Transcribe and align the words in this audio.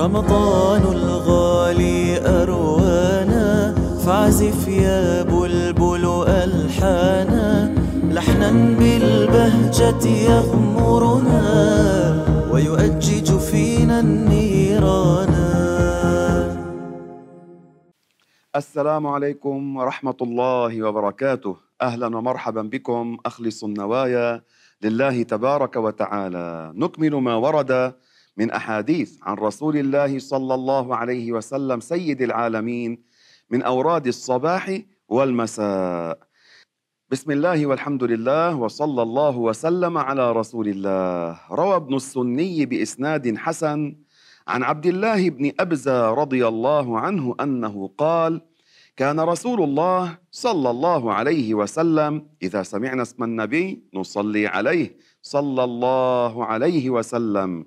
رمضان 0.00 0.82
الغالي 0.82 2.00
أروانا 2.42 3.74
فاعزف 4.04 4.68
يا 4.68 5.22
بلبل 5.22 6.24
ألحانا. 6.28 7.74
لحنا 8.08 8.50
بالبهجة 8.80 10.04
يغمرنا 10.08 11.42
ويؤجج 12.52 13.28
فينا 13.38 14.00
النيران. 14.00 15.34
السلام 18.56 19.06
عليكم 19.06 19.76
ورحمة 19.76 20.16
الله 20.22 20.82
وبركاته. 20.82 21.56
أهلا 21.82 22.06
ومرحبا 22.16 22.62
بكم 22.62 23.16
أخلص 23.26 23.64
النوايا 23.64 24.42
لله 24.82 25.22
تبارك 25.22 25.76
وتعالى. 25.76 26.72
نكمل 26.74 27.14
ما 27.14 27.34
ورد 27.34 27.92
من 28.36 28.50
أحاديث 28.50 29.18
عن 29.22 29.34
رسول 29.34 29.76
الله 29.76 30.18
صلى 30.18 30.54
الله 30.54 30.96
عليه 30.96 31.32
وسلم 31.32 31.80
سيد 31.80 32.22
العالمين 32.22 33.02
من 33.50 33.62
أوراد 33.62 34.06
الصباح 34.06 34.80
والمساء. 35.08 36.18
بسم 37.10 37.30
الله 37.30 37.66
والحمد 37.66 38.04
لله 38.04 38.56
وصلى 38.56 39.02
الله 39.02 39.36
وسلم 39.36 39.98
على 39.98 40.32
رسول 40.32 40.68
الله. 40.68 41.38
روى 41.50 41.76
ابن 41.76 41.94
السني 41.94 42.66
بإسناد 42.66 43.36
حسن 43.36 43.96
عن 44.48 44.62
عبد 44.62 44.86
الله 44.86 45.30
بن 45.30 45.52
أبزة 45.60 46.10
رضي 46.10 46.48
الله 46.48 46.98
عنه 46.98 47.34
أنه 47.40 47.90
قال 47.98 48.40
كان 48.96 49.20
رسول 49.20 49.62
الله 49.62 50.18
صلى 50.30 50.70
الله 50.70 51.12
عليه 51.12 51.54
وسلم 51.54 52.26
إذا 52.42 52.62
سمعنا 52.62 53.02
اسم 53.02 53.24
النبي 53.24 53.90
نصلي 53.94 54.46
عليه 54.46 54.96
صلى 55.22 55.64
الله 55.64 56.44
عليه 56.44 56.90
وسلم. 56.90 57.66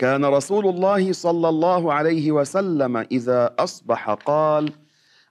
كان 0.00 0.24
رسول 0.24 0.66
الله 0.66 1.12
صلى 1.12 1.48
الله 1.48 1.92
عليه 1.92 2.32
وسلم 2.32 2.96
إذا 2.96 3.54
أصبح 3.58 4.10
قال 4.10 4.72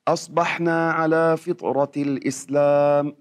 أصبحنا 0.08 0.92
على 0.92 1.38
فطرة 1.38 1.92
الإسلام 1.98 3.14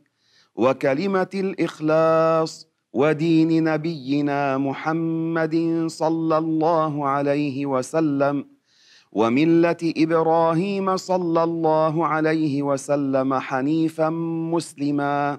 وكلمة 0.55 1.29
الإخلاص 1.35 2.69
ودين 2.93 3.65
نبينا 3.65 4.59
محمد 4.59 5.85
صلى 5.87 6.39
الله 6.39 7.09
عليه 7.09 7.67
وسلم 7.67 8.45
وملة 9.13 9.83
إبراهيم 9.97 10.97
صلى 10.97 11.43
الله 11.45 12.07
عليه 12.07 12.63
وسلم 12.63 13.35
حنيفا 13.35 14.09
مسلما 14.53 15.39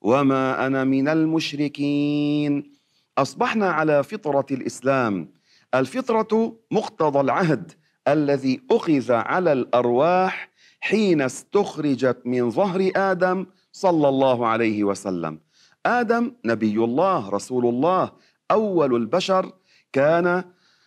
وما 0.00 0.66
أنا 0.66 0.84
من 0.84 1.08
المشركين. 1.08 2.78
أصبحنا 3.18 3.70
على 3.70 4.02
فطرة 4.02 4.46
الإسلام 4.50 5.37
الفطرة 5.74 6.56
مقتضى 6.70 7.20
العهد 7.20 7.72
الذي 8.08 8.60
أخذ 8.70 9.12
على 9.12 9.52
الأرواح 9.52 10.50
حين 10.80 11.22
استخرجت 11.22 12.18
من 12.24 12.50
ظهر 12.50 12.90
آدم 12.96 13.46
صلى 13.72 14.08
الله 14.08 14.46
عليه 14.46 14.84
وسلم. 14.84 15.40
آدم 15.86 16.32
نبي 16.44 16.84
الله 16.84 17.28
رسول 17.30 17.66
الله 17.66 18.12
أول 18.50 18.94
البشر 18.94 19.52
كان 19.92 20.44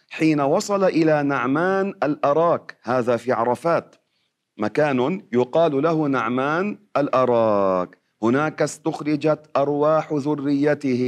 حين 0.10 0.42
وصل 0.42 0.84
إلى 0.84 1.24
نعمان 1.24 1.94
الأراك 2.04 2.78
هذا 2.84 3.18
في 3.18 3.32
عرفات. 3.32 3.96
مكان 4.58 5.22
يقال 5.34 5.82
له 5.82 6.08
نعمان 6.08 6.78
الأراك. 6.98 7.98
هناك 8.24 8.62
استخرجت 8.62 9.50
أرواح 9.58 10.14
ذريته 10.14 11.04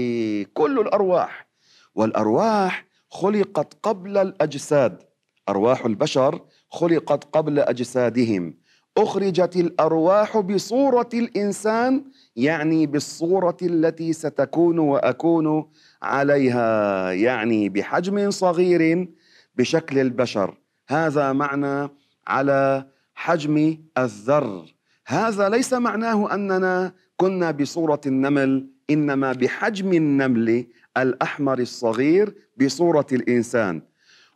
كل 0.53 0.79
الأرواح. 0.79 1.47
والأرواح 1.95 2.92
خلقت 3.13 3.73
قبل 3.83 4.17
الأجساد. 4.17 5.03
أرواح 5.49 5.85
البشر 5.85 6.41
خلقت 6.69 7.23
قبل 7.23 7.59
أجسادهم. 7.59 8.53
أخرجت 8.97 9.55
الأرواح 9.55 10.37
بصورة 10.37 11.09
الإنسان 11.13 12.03
يعني 12.35 12.85
بالصورة 12.85 13.57
التي 13.61 14.13
ستكون 14.13 14.79
وأكون 14.79 15.69
عليها 16.01 17.11
يعني 17.11 17.69
بحجم 17.69 18.31
صغير 18.31 19.07
بشكل 19.55 19.99
البشر. 19.99 20.57
هذا 20.89 21.33
معنى 21.33 21.89
على 22.27 22.87
حجم 23.15 23.77
الذر. 23.97 24.75
هذا 25.07 25.49
ليس 25.49 25.73
معناه 25.73 26.33
أننا 26.33 26.93
كنا 27.17 27.51
بصورة 27.51 28.01
النمل 28.05 28.69
إنما 28.89 29.33
بحجم 29.33 29.93
النمل. 29.93 30.67
الأحمر 30.97 31.59
الصغير 31.59 32.35
بصورة 32.57 33.07
الإنسان. 33.11 33.81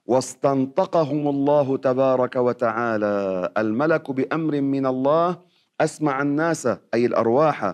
واستنطقهم 0.05 1.27
الله 1.27 1.77
تبارك 1.77 2.35
وتعالى. 2.35 3.49
الملك 3.57 4.11
بأمر 4.11 4.61
من 4.61 4.85
الله 4.85 5.41
أسمع 5.81 6.21
الناس 6.21 6.67
أي 6.93 7.05
الأرواح. 7.05 7.73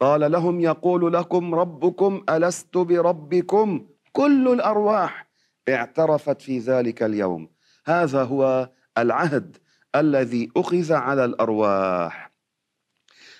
قال 0.00 0.32
لهم 0.32 0.60
يقول 0.60 1.12
لكم 1.12 1.54
ربكم 1.54 2.24
ألست 2.30 2.76
بربكم؟ 2.76 3.86
كل 4.12 4.48
الأرواح. 4.48 5.28
اعترفت 5.68 6.42
في 6.42 6.58
ذلك 6.58 7.02
اليوم. 7.02 7.48
هذا 7.86 8.22
هو 8.22 8.68
العهد 8.98 9.56
الذي 9.96 10.50
أخذ 10.56 10.92
على 10.92 11.24
الأرواح. 11.24 12.32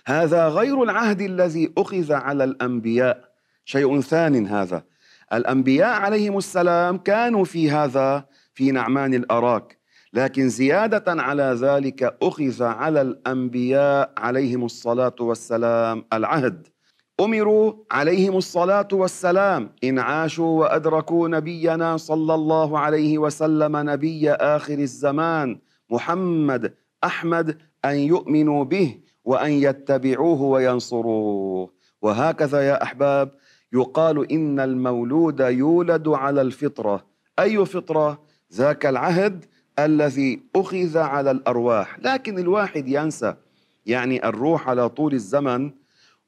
هذا 0.06 0.48
غير 0.48 0.82
العهد 0.82 1.20
الذي 1.20 1.72
أخذ 1.78 2.12
على 2.12 2.44
الأنبياء. 2.44 3.31
شيء 3.64 4.00
ثان 4.00 4.46
هذا. 4.46 4.84
الأنبياء 5.32 6.00
عليهم 6.00 6.38
السلام 6.38 6.98
كانوا 6.98 7.44
في 7.44 7.70
هذا 7.70 8.24
في 8.54 8.70
نعمان 8.70 9.14
الأراك. 9.14 9.78
لكن 10.12 10.48
زيادة 10.48 11.04
على 11.22 11.56
ذلك 11.60 12.16
أخذ 12.22 12.62
على 12.62 13.00
الأنبياء 13.00 14.12
عليهم 14.18 14.64
الصلاة 14.64 15.14
والسلام 15.20 16.04
العهد. 16.12 16.66
أمروا 17.20 17.72
عليهم 17.90 18.36
الصلاة 18.36 18.88
والسلام. 18.92 19.70
إن 19.84 19.98
عاشوا 19.98 20.60
وأدركوا 20.60 21.28
نبينا 21.28 21.96
صلى 21.96 22.34
الله 22.34 22.78
عليه 22.78 23.18
وسلم 23.18 23.76
نبي 23.76 24.32
آخر 24.32 24.78
الزمان 24.78 25.58
محمد 25.90 26.74
أحمد 27.04 27.58
أن 27.84 27.96
يؤمنوا 27.96 28.64
به 28.64 28.98
وأن 29.24 29.50
يتبعوه 29.52 30.42
وينصروه. 30.42 31.72
وهكذا 32.02 32.60
يا 32.68 32.82
أحباب 32.82 33.30
يقال 33.72 34.32
إن 34.32 34.60
المولود 34.60 35.40
يولد 35.40 36.08
على 36.08 36.40
الفطرة. 36.42 37.04
أي 37.38 37.66
فطرة؟ 37.66 38.22
ذاك 38.54 38.86
العهد 38.86 39.44
الذي 39.78 40.42
أخذ 40.56 40.98
على 40.98 41.30
الأرواح. 41.30 41.98
لكن 41.98 42.38
الواحد 42.38 42.88
ينسى. 42.88 43.34
يعني 43.86 44.28
الروح 44.28 44.68
على 44.68 44.88
طول 44.88 45.14
الزمن 45.14 45.70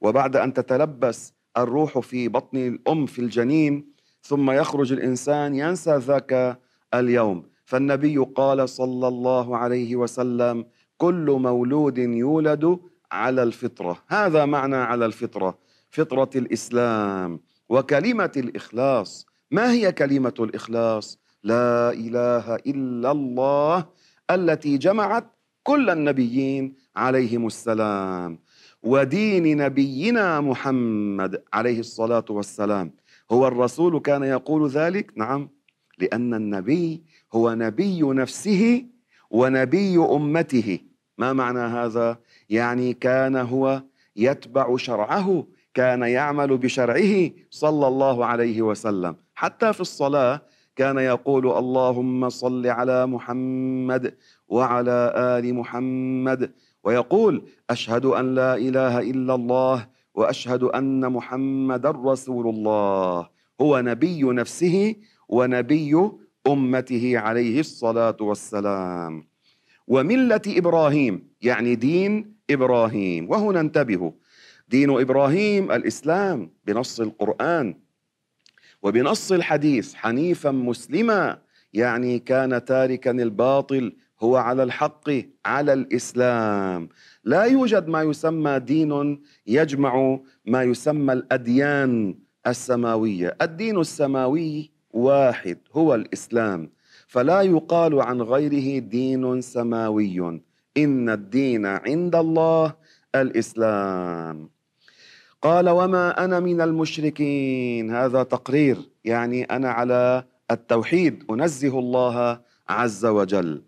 وبعد 0.01 0.37
أن 0.37 0.53
تتلبس 0.53 1.33
الروح 1.57 1.99
في 1.99 2.29
بطن 2.29 2.57
الأم 2.57 3.07
في 3.07 3.19
الجنين 3.19 3.85
ثم 4.23 4.51
يخرج 4.51 4.93
الإنسان 4.93 5.55
ينسى 5.55 5.97
ذاك 5.97 6.59
اليوم. 6.95 7.43
فالنبي 7.65 8.17
قال 8.19 8.69
صلى 8.69 9.09
الله 9.09 9.57
عليه 9.57 9.97
وسلم 9.97 10.67
كل 10.97 11.37
مولود 11.41 11.99
يولد 11.99 12.79
على 13.13 13.43
الفطرة. 13.43 13.99
هذا 14.09 14.45
معنى 14.45 14.77
على 14.77 15.07
الفطرة. 15.07 15.59
فطرة 15.95 16.31
الإسلام 16.37 17.41
وكلمة 17.69 18.33
الإخلاص. 18.37 19.27
ما 19.51 19.73
هي 19.73 19.93
كلمة 19.93 20.35
الإخلاص؟ 20.41 21.19
لا 21.43 21.93
إله 21.93 22.55
إلا 22.55 23.11
الله 23.11 23.87
التي 24.31 24.79
جمعت 24.79 25.27
كل 25.63 25.91
النبيين 25.91 26.75
عليهم 26.97 27.47
السلام 27.47 28.39
ودين 28.83 29.57
نبينا 29.57 30.41
محمد 30.41 31.43
عليه 31.53 31.81
الصلاة 31.81 32.25
والسلام. 32.31 32.93
هو 33.33 33.47
الرسول 33.47 33.99
كان 34.01 34.23
يقول 34.23 34.69
ذلك؟ 34.69 35.13
نعم 35.17 35.49
لأن 35.99 36.35
النبي 36.35 37.03
هو 37.35 37.55
نبي 37.55 38.03
نفسه 38.03 38.87
ونبي 39.31 39.97
أمته. 39.97 40.79
ما 41.19 41.33
معنى 41.33 41.59
هذا؟ 41.59 42.19
يعني 42.51 42.95
كان 42.95 43.37
هو 43.37 43.83
يتبع 44.17 44.77
شرعه 44.77 45.47
كان 45.75 46.03
يعمل 46.03 46.59
بشرعه 46.59 47.31
صلى 47.51 47.87
الله 47.87 48.27
عليه 48.27 48.63
وسلم. 48.63 49.17
حتى 49.35 49.73
في 49.73 49.81
الصلاة 49.81 50.43
كان 50.77 50.99
يقول 50.99 51.59
اللهم 51.59 52.29
صل 52.29 52.67
على 52.67 53.07
محمد 53.07 54.15
وعلى 54.49 55.13
آل 55.17 55.55
محمد 55.55 56.53
ويقول 56.85 57.43
أشهد 57.71 58.05
أن 58.05 58.35
لا 58.35 58.55
إله 58.57 59.01
إلا 59.01 59.35
الله 59.35 59.87
وأشهد 60.15 60.63
أن 60.63 61.13
محمدا 61.13 61.91
رسول 61.91 62.47
الله. 62.49 63.29
هو 63.61 63.81
نبي 63.81 64.23
نفسه 64.23 64.95
ونبي 65.29 66.11
أمته 66.47 67.19
عليه 67.19 67.61
الصلاة 67.61 68.17
والسلام. 68.21 69.27
وملة 69.87 70.43
إبراهيم 70.49 71.29
يعني 71.43 71.75
دين 71.75 72.35
إبراهيم. 72.51 73.31
وهنا 73.31 73.61
انتبهوا 73.61 74.11
دين 74.69 74.91
إبراهيم 74.91 75.73
الإسلام 75.73 76.51
بنص 76.65 77.01
القرآن 77.01 77.75
وبنص 78.83 79.33
الحديث 79.33 79.95
حنيفا 79.95 80.51
مسلما 80.51 81.39
يعني 81.73 82.19
كان 82.19 82.65
تاركا 82.65 83.11
الباطل 83.11 83.93
هو 84.21 84.37
على 84.37 84.63
الحق 84.63 85.11
على 85.47 85.73
الإسلام. 85.73 86.89
لا 87.25 87.45
يوجد 87.45 87.89
ما 87.89 88.03
يسمى 88.03 88.59
دين 88.59 89.23
يجمع 89.47 90.19
ما 90.47 90.63
يسمى 90.63 91.13
الأديان 91.13 92.19
السماوية. 92.47 93.37
الدين 93.43 93.81
السماوي 93.81 94.71
واحد 94.91 95.59
هو 95.73 95.95
الإسلام. 95.95 96.71
فلا 97.07 97.43
يقال 97.43 98.01
عن 98.01 98.23
غيره 98.23 98.79
دين 98.79 99.41
سماوي. 99.41 100.41
إن 100.77 101.11
الدين 101.11 101.67
عند 101.67 102.17
الله 102.17 102.75
الإسلام. 103.15 104.54
قال 105.45 105.69
وما 105.69 106.25
أنا 106.25 106.41
من 106.41 106.61
المشركين. 106.61 107.91
هذا 107.91 108.23
تقرير 108.23 108.77
يعني 109.05 109.45
أنا 109.45 109.71
على 109.71 110.25
التوحيد 110.51 111.25
أنزه 111.31 111.79
الله 111.79 112.41
عز 112.69 113.07
وجل. 113.07 113.63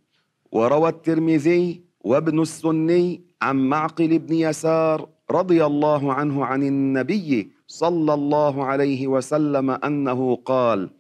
وروى 0.53 0.89
الترمذي 0.89 1.83
وابن 2.01 2.43
السني 2.43 3.21
عن 3.43 3.57
معقل 3.57 4.19
بن 4.19 4.35
يسار 4.35 5.09
رضي 5.31 5.65
الله 5.65 6.13
عنه 6.13 6.45
عن 6.45 6.63
النبي 6.63 7.51
صلى 7.67 8.15
الله 8.15 8.65
عليه 8.65 9.07
وسلم 9.07 9.71
أنه 9.71 10.37
قال 10.37 10.91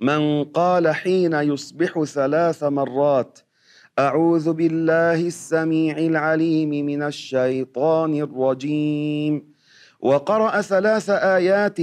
من 0.00 0.44
قال 0.44 0.88
حين 0.88 1.32
يصبح 1.32 2.02
ثلاث 2.04 2.64
مرات 2.64 3.38
أعوذ 3.98 4.52
بالله 4.52 5.26
السميع 5.26 5.98
العليم 5.98 6.68
من 6.86 7.02
الشيطان 7.02 8.14
الرجيم. 8.14 9.51
وقرأ 10.02 10.60
ثلاث 10.60 11.10
آيات 11.10 11.78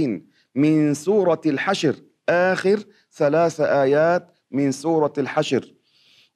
من 0.54 0.94
سورة 0.94 1.40
الحشر. 1.46 1.94
آخر 2.28 2.78
ثلاث 3.12 3.60
آيات 3.60 4.30
من 4.50 4.72
سورة 4.72 5.12
الحشر. 5.18 5.74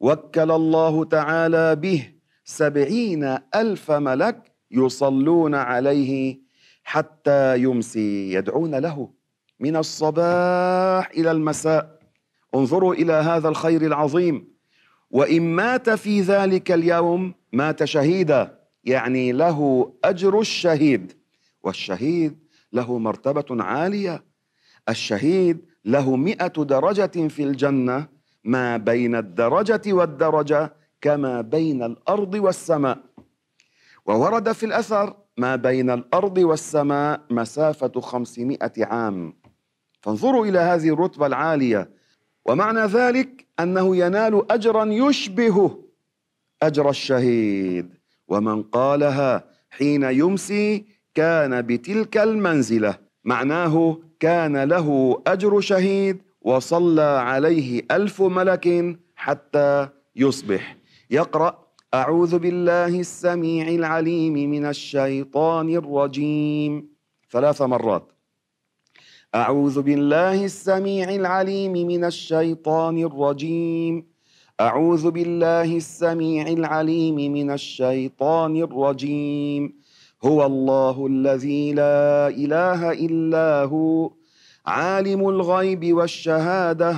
وكل 0.00 0.50
الله 0.50 1.04
تعالى 1.04 1.76
به 1.76 2.08
سبعين 2.44 3.38
ألف 3.54 3.90
ملك 3.90 4.52
يصلون 4.70 5.54
عليه 5.54 6.40
حتى 6.84 7.58
يمسي 7.58 8.32
يدعون 8.32 8.74
له 8.74 9.10
من 9.60 9.76
الصباح 9.76 11.10
إلى 11.10 11.30
المساء. 11.30 11.98
انظروا 12.54 12.94
إلى 12.94 13.12
هذا 13.12 13.48
الخير 13.48 13.82
العظيم. 13.82 14.54
وإن 15.10 15.42
مات 15.42 15.90
في 15.90 16.20
ذلك 16.20 16.72
اليوم 16.72 17.34
مات 17.52 17.84
شهيدا 17.84 18.58
يعني 18.84 19.32
له 19.32 19.92
أجر 20.04 20.40
الشهيد. 20.40 21.23
والشهيد 21.64 22.38
له 22.72 22.98
مرتبة 22.98 23.62
عالية. 23.64 24.24
الشهيد 24.88 25.66
له 25.84 26.16
مئة 26.16 26.64
درجة 26.64 27.28
في 27.28 27.42
الجنة. 27.42 28.08
ما 28.44 28.76
بين 28.76 29.14
الدرجة 29.16 29.92
والدرجة 29.92 30.72
كما 31.00 31.40
بين 31.40 31.82
الأرض 31.82 32.34
والسماء. 32.34 32.98
وورد 34.06 34.52
في 34.52 34.66
الأثر 34.66 35.16
ما 35.36 35.56
بين 35.56 35.90
الأرض 35.90 36.38
والسماء 36.38 37.20
مسافة 37.30 38.00
خمسمائة 38.00 38.72
عام. 38.84 39.34
فانظروا 40.00 40.46
إلى 40.46 40.58
هذه 40.58 40.88
الرتبة 40.88 41.26
العالية. 41.26 41.90
ومعنى 42.46 42.80
ذلك 42.80 43.46
أنه 43.60 43.96
ينال 43.96 44.52
أجرا 44.52 44.84
يشبه 44.84 45.84
أجر 46.62 46.90
الشهيد. 46.90 47.94
ومن 48.28 48.62
قالها 48.62 49.44
حين 49.70 50.02
يمسي 50.02 50.93
كان 51.14 51.62
بتلك 51.62 52.16
المنزلة 52.16 52.98
معناه 53.24 53.98
كان 54.20 54.64
له 54.64 55.18
أجر 55.26 55.60
شهيد 55.60 56.22
وصلى 56.42 57.02
عليه 57.02 57.82
ألف 57.90 58.22
ملك 58.22 58.98
حتى 59.16 59.88
يصبح. 60.16 60.76
يقرأ 61.10 61.64
أعوذ 61.94 62.38
بالله 62.38 63.00
السميع 63.00 63.68
العليم 63.68 64.32
من 64.50 64.66
الشيطان 64.66 65.76
الرجيم. 65.76 66.88
ثلاث 67.30 67.62
مرات 67.62 68.12
أعوذ 69.34 69.82
بالله 69.82 70.44
السميع 70.44 71.08
العليم 71.10 71.72
من 71.72 72.04
الشيطان 72.04 72.98
الرجيم. 72.98 74.06
أعوذ 74.60 75.10
بالله 75.10 75.76
السميع 75.76 76.46
العليم 76.46 77.14
من 77.32 77.50
الشيطان 77.50 78.56
الرجيم. 78.56 79.83
هو 80.24 80.46
الله 80.46 81.06
الذي 81.06 81.72
لا 81.72 82.28
إله 82.28 82.92
إلا 82.92 83.64
هو 83.64 84.10
عالم 84.66 85.28
الغيب 85.28 85.92
والشهادة 85.92 86.96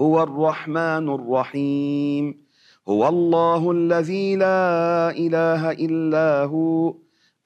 هو 0.00 0.22
الرحمن 0.22 1.08
الرحيم. 1.08 2.44
هو 2.88 3.08
الله 3.08 3.70
الذي 3.70 4.36
لا 4.36 5.10
إله 5.10 5.70
إلا 5.70 6.44
هو 6.44 6.94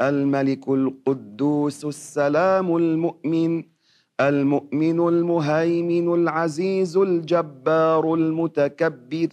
الملك 0.01 0.69
القدوس 0.69 1.85
السلام 1.85 2.77
المؤمن 2.77 3.65
المؤمن 4.21 5.09
المهيمن 5.09 6.15
العزيز 6.15 6.97
الجبار 6.97 8.15
المتكبر. 8.15 9.29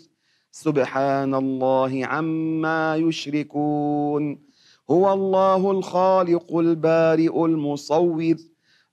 سبحان 0.51 1.35
الله 1.35 2.05
عما 2.05 2.95
يشركون. 2.95 4.44
هو 4.89 5.13
الله 5.13 5.71
الخالق 5.71 6.57
البارئ 6.57 7.45
المصور 7.45 8.35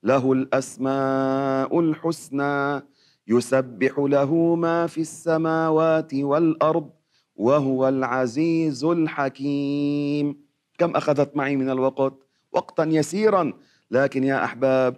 له 0.03 0.31
الأسماء 0.31 1.79
الحسنى 1.79 2.81
يسبح 3.27 3.99
له 3.99 4.55
ما 4.55 4.87
في 4.87 5.01
السماوات 5.01 6.13
والأرض 6.13 6.89
وهو 7.35 7.87
العزيز 7.87 8.83
الحكيم. 8.83 10.43
كم 10.77 10.95
أخذت 10.95 11.35
معي 11.35 11.55
من 11.55 11.69
الوقت؟ 11.69 12.13
وقتا 12.51 12.83
يسيرا 12.83 13.53
لكن 13.91 14.23
يا 14.23 14.43
أحباب 14.43 14.97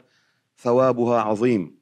ثوابها 0.58 1.22
عظيم. 1.22 1.76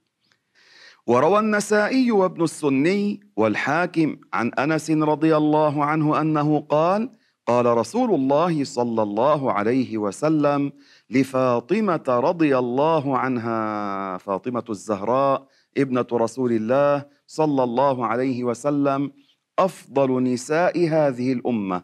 وروى 1.08 1.40
النسائي 1.40 2.12
وابن 2.12 2.44
السني 2.44 3.20
والحاكم 3.36 4.18
عن 4.34 4.54
أنس 4.54 4.92
رضي 4.92 5.38
الله 5.38 5.86
عنه 5.86 6.22
أنه 6.22 6.60
قال 6.60 7.10
قال 7.48 7.66
رسول 7.66 8.14
الله 8.16 8.64
صلى 8.64 9.04
الله 9.04 9.52
عليه 9.52 9.98
وسلم 9.98 10.72
لفاطمة 11.10 12.04
رضي 12.08 12.58
الله 12.58 13.18
عنها 13.18 13.58
فاطمة 14.18 14.64
الزهراء 14.70 15.48
ابنة 15.78 16.06
رسول 16.14 16.52
الله 16.52 17.06
صلى 17.28 17.64
الله 17.64 18.06
عليه 18.06 18.44
وسلم 18.44 19.12
أفضل 19.60 20.24
نساء 20.24 20.88
هذه 20.90 21.34
الأمة. 21.34 21.84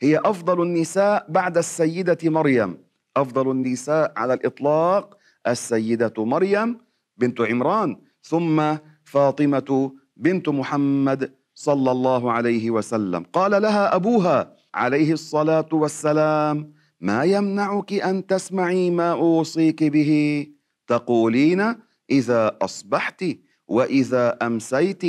هي 0.00 0.18
أفضل 0.24 0.62
النساء 0.62 1.26
بعد 1.28 1.58
السيدة 1.58 2.18
مريم. 2.24 2.78
أفضل 3.16 3.50
النساء 3.50 4.12
على 4.16 4.34
الإطلاق 4.34 5.18
السيدة 5.46 6.14
مريم 6.18 6.78
بنت 7.16 7.40
عمران 7.40 7.96
ثم 8.22 8.76
فاطمة 9.04 9.92
بنت 10.16 10.48
محمد 10.48 11.32
صلى 11.54 11.90
الله 11.90 12.32
عليه 12.32 12.70
وسلم. 12.70 13.26
قال 13.32 13.62
لها 13.62 13.96
أبوها 13.96 14.63
عليه 14.74 15.12
الصلاة 15.12 15.68
والسلام 15.72 16.72
ما 17.00 17.24
يمنعك 17.24 17.92
أن 17.92 18.26
تسمعي 18.26 18.90
ما 18.90 19.12
أوصيك 19.12 19.84
به؟ 19.84 20.46
تقولين 20.86 21.74
اذا 22.10 22.56
أصبحت 22.62 23.24
وإذا 23.68 24.38
أمسيت 24.42 25.02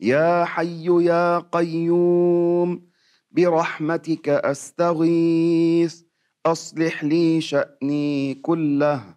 يا 0.00 0.44
حي 0.44 1.04
يا 1.04 1.38
قيوم 1.38 2.82
برحمتك 3.30 4.28
أستغيث 4.28 6.02
أصلح 6.46 7.04
لي 7.04 7.40
شأني 7.40 8.34
كله 8.34 9.16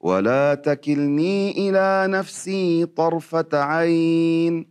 ولا 0.00 0.54
تكلني 0.54 1.50
إلى 1.50 2.12
نفسي 2.12 2.86
طرفة 2.86 3.48
عين 3.52 4.66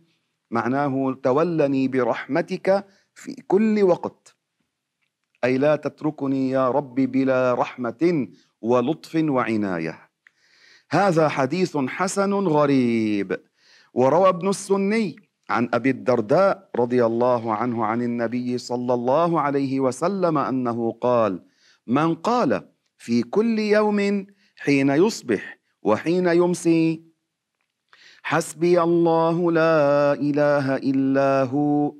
معناه 0.50 1.18
تولني 1.22 1.88
برحمتك 1.88 2.84
في 3.14 3.34
كل 3.48 3.82
وقت. 3.82 4.19
أي 5.44 5.58
لا 5.58 5.76
تتركني 5.76 6.50
يا 6.50 6.70
رب 6.70 6.94
بلا 6.94 7.54
رحمة 7.54 8.28
ولطف 8.60 9.14
وعناية. 9.14 10.10
هذا 10.90 11.28
حديث 11.28 11.76
حسن 11.76 12.32
غريب. 12.32 13.40
وروى 13.94 14.28
ابن 14.28 14.48
السني 14.48 15.16
عن 15.50 15.68
أبي 15.74 15.90
الدرداء 15.90 16.70
رضي 16.76 17.04
الله 17.04 17.54
عنه 17.54 17.84
عن 17.84 18.02
النبي 18.02 18.58
صلى 18.58 18.94
الله 18.94 19.40
عليه 19.40 19.80
وسلم 19.80 20.38
أنه 20.38 20.92
قال 21.00 21.42
من 21.86 22.14
قال 22.14 22.68
في 22.98 23.22
كل 23.22 23.58
يوم 23.58 24.26
حين 24.56 24.90
يصبح 24.90 25.58
وحين 25.82 26.26
يمسي 26.26 27.02
حسبي 28.22 28.80
الله 28.82 29.52
لا 29.52 30.12
إله 30.12 30.76
إلا 30.76 31.42
هو 31.42 31.94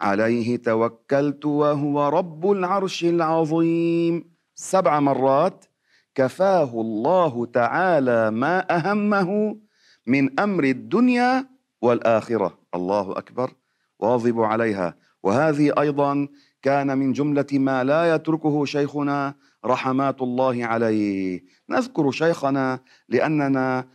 عليه 0.00 0.56
توكلت 0.56 1.44
وهو 1.44 2.08
رب 2.08 2.50
العرش 2.50 3.04
العظيم. 3.04 4.30
سبع 4.54 5.00
مرات 5.00 5.64
كفاه 6.14 6.70
الله 6.80 7.46
تعالى 7.46 8.30
ما 8.30 8.76
أهمه 8.76 9.56
من 10.06 10.40
أمر 10.40 10.64
الدنيا 10.64 11.46
والآخرة. 11.82 12.58
الله 12.74 13.18
أكبر. 13.18 13.50
واظبوا 13.98 14.46
عليها. 14.46 14.94
وهذه 15.22 15.72
أيضا 15.78 16.28
كان 16.62 16.98
من 16.98 17.12
جملة 17.12 17.46
ما 17.52 17.84
لا 17.84 18.14
يتركه 18.14 18.64
شيخنا 18.64 19.34
رحمات 19.64 20.22
الله 20.22 20.64
عليه. 20.64 21.44
نذكر 21.70 22.10
شيخنا 22.10 22.80
لأننا 23.08 23.88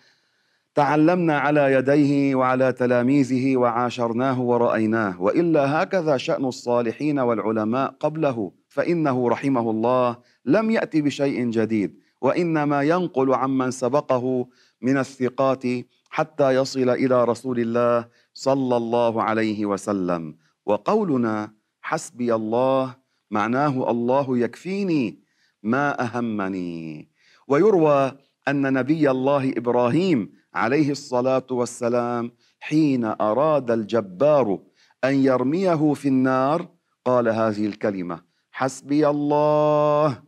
تعلمنا 0.75 1.38
على 1.39 1.74
يديه 1.74 2.36
وعلى 2.36 2.74
تلاميذه 2.74 3.58
وعاشرناه 3.58 4.42
ورأيناه 4.42 5.22
وإلا 5.22 5.84
هكذا 5.84 6.18
شأن 6.18 6.46
الصالحين 6.46 7.20
والعلماء 7.20 7.96
قبله 8.00 8.51
فإنه 8.70 9.30
رحمه 9.30 9.70
الله 9.70 10.18
لم 10.46 10.72
يأتي 10.72 11.01
بشيء 11.01 11.50
جديد 11.50 12.00
وإنما 12.22 12.82
ينقل 12.82 13.34
عمن 13.34 13.72
سبقه 13.72 14.48
من 14.82 14.98
الثقات 14.98 15.63
حتى 16.10 16.56
يصل 16.56 16.89
إلى 16.89 17.24
رسول 17.24 17.60
الله 17.60 18.08
صلى 18.34 18.77
الله 18.77 19.24
عليه 19.24 19.65
وسلم. 19.65 20.36
وقولنا 20.65 21.51
حسبي 21.82 22.36
الله 22.36 22.96
معناه 23.32 23.92
الله 23.92 24.38
يكفيني 24.38 25.20
ما 25.63 26.01
أهمني. 26.06 27.10
ويروى 27.48 28.12
أن 28.48 28.74
نبي 28.74 29.12
الله 29.12 29.53
إبراهيم 29.58 30.42
عليه 30.55 30.91
الصلاة 30.91 31.48
والسلام 31.51 32.31
حين 32.60 33.05
أراد 33.05 33.72
الجبار 33.72 34.60
أن 35.03 35.15
يرميه 35.15 35.93
في 35.93 36.07
النار 36.07 36.67
قال 37.05 37.27
هذه 37.27 37.65
الكلمة 37.65 38.22
حسبي 38.51 39.07
الله 39.07 40.24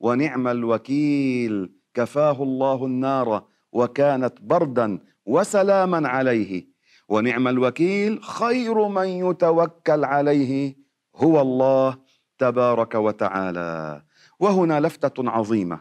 ونعم 0.00 0.48
الوكيل 0.48 1.72
كفاه 1.94 2.42
الله 2.42 2.86
النار 2.86 3.44
وكانت 3.72 4.34
بردا 4.40 4.98
وسلاما 5.26 6.08
عليه. 6.08 6.70
ونعم 7.08 7.48
الوكيل 7.48 8.22
خير 8.22 8.88
من 8.88 9.08
يتوكل 9.08 10.04
عليه 10.04 10.76
هو 11.16 11.40
الله 11.40 11.98
تبارك 12.38 12.94
وتعالى. 12.94 14.02
وهنا 14.40 14.80
لفتة 14.80 15.30
عظيمة. 15.30 15.80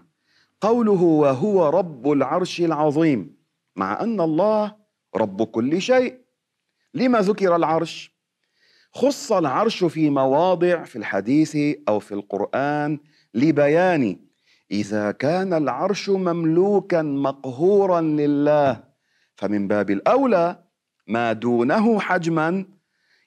قوله 0.62 1.02
وهو 1.02 1.70
رب 1.70 2.12
العرش 2.12 2.62
العظيم. 2.62 3.39
مع 3.80 4.02
أن 4.02 4.22
الله 4.22 4.76
رب 5.16 5.44
كل 5.44 5.82
شيء. 5.82 6.20
لما 6.94 7.20
ذكر 7.20 7.56
العرش؟ 7.56 8.14
خص 8.94 9.32
العرش 9.32 9.84
في 9.84 10.10
مواضع 10.10 10.84
في 10.84 10.96
الحديث 10.96 11.58
أو 11.88 12.00
في 12.00 12.12
القرآن 12.12 13.00
لبيان 13.34 14.20
إذا 14.72 15.12
كان 15.12 15.54
العرش 15.54 16.10
مملوكا 16.10 17.02
مقهورا 17.02 18.02
لله 18.02 18.84
فمن 19.36 19.68
باب 19.68 19.90
الأولى 19.90 20.64
ما 21.08 21.34
دونه 21.34 22.00
حجما 22.00 22.66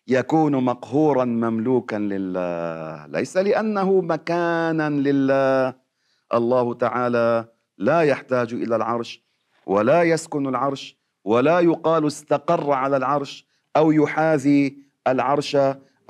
يكون 0.09 0.65
مقهورا 0.65 1.25
مملوكا 1.25 1.97
لله 1.97 3.07
ليس 3.07 3.37
لأنه 3.37 4.01
مكانا 4.01 4.91
لله. 4.91 5.75
الله 6.35 6.75
تعالى 6.75 7.49
لا 7.79 8.01
يحتاج 8.01 8.55
إلى 8.55 8.77
العرش. 8.77 9.32
ولا 9.67 10.03
يسكن 10.03 10.47
العرش 10.47 10.97
ولا 11.25 11.61
يقال 11.61 12.07
استقر 12.07 12.73
على 12.73 12.97
العرش 12.97 13.47
أو 13.77 13.93
يحاذي 13.93 14.77
العرش 15.09 15.57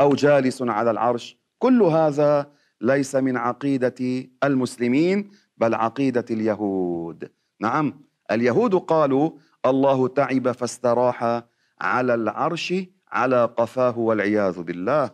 أو 0.01 0.15
جالس 0.15 0.63
على 0.63 0.91
العرش. 0.91 1.39
كل 1.59 1.83
هذا 1.83 2.51
ليس 2.81 3.15
من 3.15 3.37
عقيدة 3.37 4.29
المسلمين 4.45 5.31
بل 5.57 5.75
عقيدة 5.75 6.25
اليهود. 6.31 7.31
نعم 7.61 8.01
اليهود 8.31 8.75
قالوا 8.75 9.31
الله 9.67 10.09
تعب 10.09 10.53
فاستراح 10.53 11.43
على 11.81 12.15
العرش 12.15 12.75
على 13.13 13.45
قفاه 13.45 13.99
والعياذ 13.99 14.63
بالله. 14.63 15.11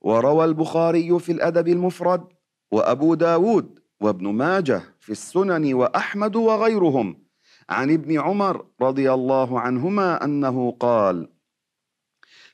وروى 0.00 0.44
البخاري 0.44 1.18
في 1.18 1.32
الأدب 1.32 1.68
المفرد 1.68 2.24
وأبو 2.70 3.14
داود 3.14 3.78
وابن 4.00 4.26
ماجه 4.28 4.82
في 5.00 5.12
السنن 5.12 5.74
وأحمد 5.74 6.36
وغيرهم 6.36 7.23
عن 7.70 7.90
ابن 7.90 8.20
عمر 8.20 8.66
رضي 8.82 9.12
الله 9.12 9.60
عنهما 9.60 10.24
أنه 10.24 10.70
قال 10.80 11.28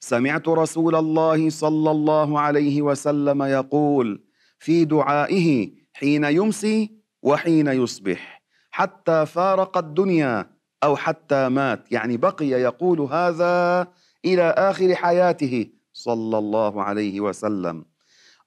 سمعت 0.01 0.49
رسول 0.49 0.95
الله 0.95 1.51
صلى 1.51 1.91
الله 1.91 2.41
عليه 2.41 2.83
وسلم 2.83 3.43
يقول 3.43 4.25
في 4.59 4.85
دعائه 4.85 5.71
حين 5.93 6.25
يمسي 6.25 6.91
وحين 7.23 7.67
يصبح 7.67 8.43
حتى 8.71 9.27
فارق 9.27 9.79
الدنيا 9.79 10.51
أو 10.85 10.97
حتى 10.97 11.49
مات. 11.49 11.93
يعني 11.93 12.17
بقي 12.17 12.47
يقول 12.47 13.01
هذا 13.01 13.87
إلى 14.25 14.43
آخر 14.43 14.95
حياته 14.95 15.67
صلى 15.93 16.39
الله 16.39 16.83
عليه 16.83 17.21
وسلم. 17.21 17.85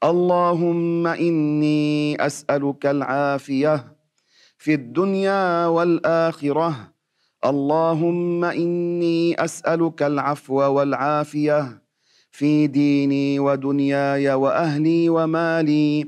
اللهم 0.04 1.08
إني 1.08 2.16
أسألك 2.26 2.86
العافية 2.86 3.93
في 4.64 4.74
الدنيا 4.74 5.68
والآخرة. 5.68 6.94
اللهم 7.46 8.44
إني 8.46 9.36
أسألك 9.44 10.04
العفو 10.04 10.56
والعافية 10.56 11.84
في 12.32 12.68
ديني 12.68 13.40
ودنياي 13.40 14.34
وأهلي 14.34 15.10
ومالي. 15.10 16.08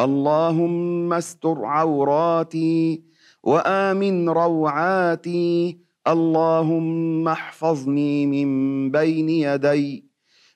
اللهم 0.00 1.12
استر 1.12 1.64
عوراتي 1.64 3.02
وآمن 3.42 4.28
روعاتي. 4.28 5.78
اللهم 6.06 7.28
احفظني 7.28 8.26
من 8.26 8.50
بين 8.90 9.28
يدي 9.28 10.04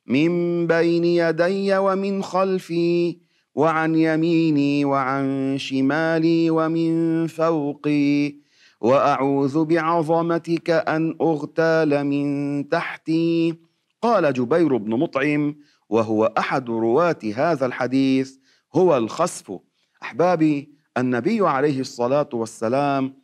من 0.07 0.67
بين 0.67 1.05
يدي 1.05 1.79
ومن 1.79 2.23
خلفي. 2.23 3.19
وعن 3.55 3.95
يميني 3.95 4.85
وعن 4.85 5.55
شمالي 5.59 6.51
ومن 6.51 7.27
فوقي 7.27 8.35
وأعوذ 8.81 9.65
بعظمتك 9.65 10.71
أن 10.71 11.17
أغتال 11.21 12.05
من 12.05 12.69
تحتي. 12.69 13.55
قال 14.03 14.33
جبير 14.33 14.77
بن 14.77 14.99
مطعم 14.99 15.57
وهو 15.89 16.33
أحد 16.39 16.71
رواة 16.71 17.19
هذا 17.37 17.67
الحديث 17.67 18.37
هو 18.75 18.97
الخسف 18.97 19.59
أحبابي 20.03 20.73
النبي 20.99 21.41
عليه 21.41 21.81
الصلاة 21.81 22.29
والسلام 22.33 23.15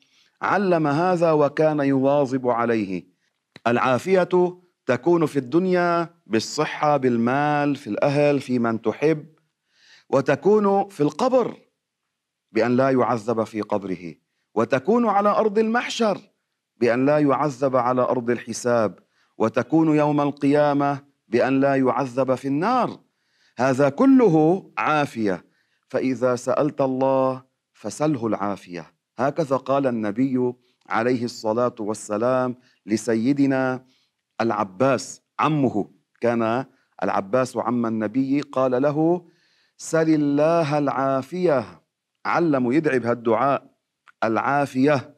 علم 0.42 0.87
هذا 0.87 1.32
وكان 1.32 1.80
يواظب 1.80 2.49
عليه. 2.49 3.06
العافية 3.66 4.58
تكون 4.87 5.26
في 5.26 5.38
الدنيا 5.38 6.11
بالصحة 6.26 6.97
بالمال 6.97 7.76
في 7.76 7.87
الأهل 7.87 8.40
في 8.40 8.58
من 8.58 8.82
تحب. 8.82 9.26
وتكون 10.11 10.88
في 10.88 11.00
القبر 11.00 11.57
بأن 12.53 12.77
لا 12.77 12.91
يعذب 12.91 13.45
في 13.45 13.61
قبره 13.61 14.15
وتكون 14.55 15.09
على 15.09 15.29
أرض 15.29 15.59
المحشر 15.59 16.21
بأن 16.77 17.07
لا 17.07 17.19
يعذب 17.19 17.77
على 17.77 18.03
أرض 18.03 18.31
الحساب 18.31 18.99
وتكون 19.38 19.97
يوم 19.97 20.21
القيامة 20.21 21.05
بأن 21.29 21.61
لا 21.61 21.75
يعذب 21.77 22.35
في 22.35 22.49
النار. 22.49 23.00
هذا 23.59 23.88
كله 23.88 24.65
عافية 24.79 25.45
فإذا 25.88 26.37
سألت 26.37 26.81
الله 26.81 27.45
فسله 27.73 28.27
العافية. 28.27 28.93
هكذا 29.19 29.57
قال 29.57 29.87
النبي 29.87 30.53
عليه 30.88 31.25
الصلاة 31.25 31.75
والسلام 31.81 32.57
لسيدنا 32.87 33.85
العباس 34.41 35.23
عمه. 35.38 35.91
كان 36.21 36.65
العباس 37.03 37.57
عم 37.57 37.87
النبي 37.87 38.41
قال 38.41 38.83
له 38.83 39.27
سل 39.80 40.14
الله 40.14 40.78
العافية. 40.78 41.64
علموا 42.26 42.75
يدعي 42.75 42.99
بهالدعاء 42.99 43.70
العافية. 44.25 45.14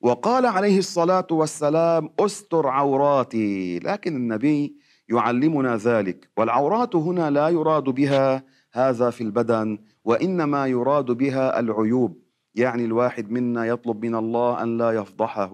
وقال 0.00 0.46
عليه 0.46 0.78
الصلاة 0.78 1.26
والسلام 1.30 2.10
أستر 2.20 2.66
عوراتي. 2.66 3.78
لكن 3.78 4.16
النبي 4.16 4.76
يعلمنا 5.08 5.76
ذلك. 5.76 6.30
والعورات 6.36 6.96
هنا 6.96 7.30
لا 7.30 7.48
يراد 7.48 7.84
بها 7.84 8.44
هذا 8.72 9.10
في 9.10 9.20
البدن 9.20 9.78
وإنما 10.04 10.66
يراد 10.66 11.06
بها 11.06 11.60
العيوب. 11.60 12.22
يعني 12.54 12.84
الواحد 12.84 13.30
منا 13.30 13.64
يطلب 13.66 14.04
من 14.04 14.14
الله 14.14 14.62
أن 14.62 14.78
لا 14.78 14.90
يفضحه. 14.90 15.52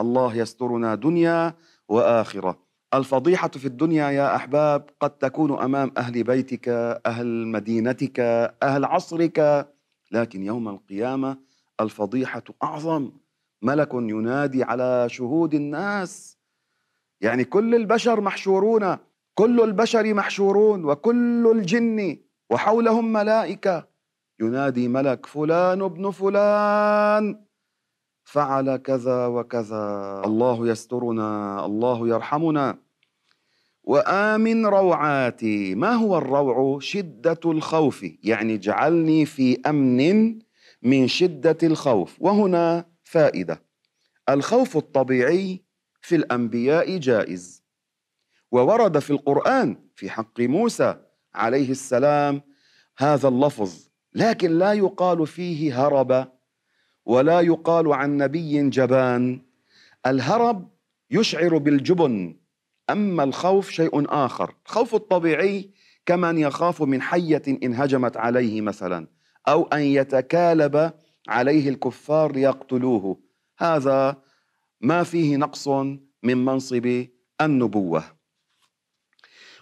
الله 0.00 0.34
يسترنا 0.36 0.94
دنيا 0.94 1.54
وآخرة. 1.88 2.65
الفضيحة 2.94 3.48
في 3.48 3.66
الدنيا 3.66 4.10
يا 4.10 4.36
أحباب 4.36 4.90
قد 5.00 5.10
تكون 5.10 5.58
أمام 5.62 5.92
أهل 5.98 6.22
بيتك 6.22 6.68
أهل 7.06 7.46
مدينتك 7.46 8.20
أهل 8.62 8.84
عصرك. 8.84 9.68
لكن 10.12 10.42
يوم 10.42 10.68
القيامة 10.68 11.38
الفضيحة 11.80 12.42
أعظم 12.62 13.10
ملك 13.62 13.94
ينادي 13.94 14.62
على 14.62 15.06
شهود 15.08 15.54
الناس. 15.54 16.38
يعني 17.20 17.44
كل 17.44 17.74
البشر 17.74 18.20
محشورون 18.20 18.96
كل 19.34 19.60
البشر 19.60 20.14
محشورون 20.14 20.84
وكل 20.84 21.52
الجن 21.56 22.18
وحولهم 22.50 23.12
ملائكة. 23.12 23.88
ينادي 24.40 24.88
ملك 24.88 25.26
فلان 25.26 25.82
ابن 25.82 26.10
فلان. 26.10 27.45
فعل 28.26 28.76
كذا 28.76 29.26
وكذا. 29.26 30.22
الله 30.24 30.68
يسترنا 30.68 31.64
الله 31.66 32.08
يرحمنا. 32.08 32.78
وآمن 33.84 34.66
روعاتي. 34.66 35.74
ما 35.74 35.92
هو 35.92 36.18
الروع؟ 36.18 36.78
شدة 36.80 37.40
الخوف. 37.44 38.06
يعني 38.22 38.58
جعلني 38.58 39.26
في 39.26 39.60
أمن 39.66 40.38
من 40.82 41.08
شدة 41.08 41.58
الخوف. 41.62 42.16
وهنا 42.20 42.86
فائدة. 43.04 43.62
الخوف 44.28 44.76
الطبيعي 44.76 45.64
في 46.00 46.16
الأنبياء 46.16 46.96
جائز. 46.98 47.62
وورد 48.52 48.98
في 48.98 49.10
القرآن 49.10 49.76
في 49.94 50.10
حق 50.10 50.40
موسى 50.40 50.96
عليه 51.34 51.70
السلام 51.70 52.42
هذا 52.98 53.28
اللفظ. 53.28 53.88
لكن 54.14 54.50
لا 54.58 54.72
يقال 54.72 55.26
فيه 55.26 55.86
هرب 55.86 56.35
ولا 57.06 57.40
يقال 57.40 57.92
عن 57.92 58.16
نبي 58.16 58.68
جبان. 58.68 59.42
الهرب 60.06 60.68
يشعر 61.10 61.58
بالجبن 61.58 62.36
أما 62.90 63.24
الخوف 63.24 63.70
شيء 63.70 64.04
آخر. 64.08 64.54
الخوف 64.66 64.94
الطبيعي 64.94 65.70
كمن 66.06 66.38
يخاف 66.38 66.82
من 66.82 67.02
حية 67.02 67.42
إن 67.62 67.74
هجمت 67.74 68.16
عليه 68.16 68.60
مثلا 68.60 69.06
أو 69.48 69.64
أن 69.64 69.80
يتكالب 69.80 70.92
عليه 71.28 71.68
الكفار 71.68 72.32
ليقتلوه. 72.32 73.20
هذا 73.58 74.16
ما 74.80 75.02
فيه 75.02 75.36
نقص 75.36 75.68
من 76.22 76.44
منصب 76.44 77.06
النبوة. 77.40 78.04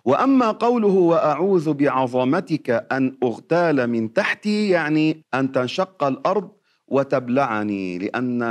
وأما 0.04 0.50
قوله 0.50 0.88
وأعوذ 0.88 1.72
بعظمتك 1.72 2.70
أن 2.70 3.18
أغتال 3.22 3.86
من 3.86 4.12
تحتي 4.12 4.68
يعني 4.68 5.24
أن 5.34 5.52
تنشق 5.52 6.04
الأرض 6.04 6.50
وتبلعني 6.88 7.98
لأن 7.98 8.42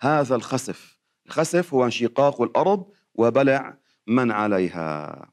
هذا 0.00 0.34
الخسف 0.34 1.00
الخسف 1.26 1.74
هو 1.74 1.84
انشقاق 1.84 2.42
الأرض 2.42 2.86
وبلع 3.14 3.78
من 4.06 4.30
عليها. 4.30 5.30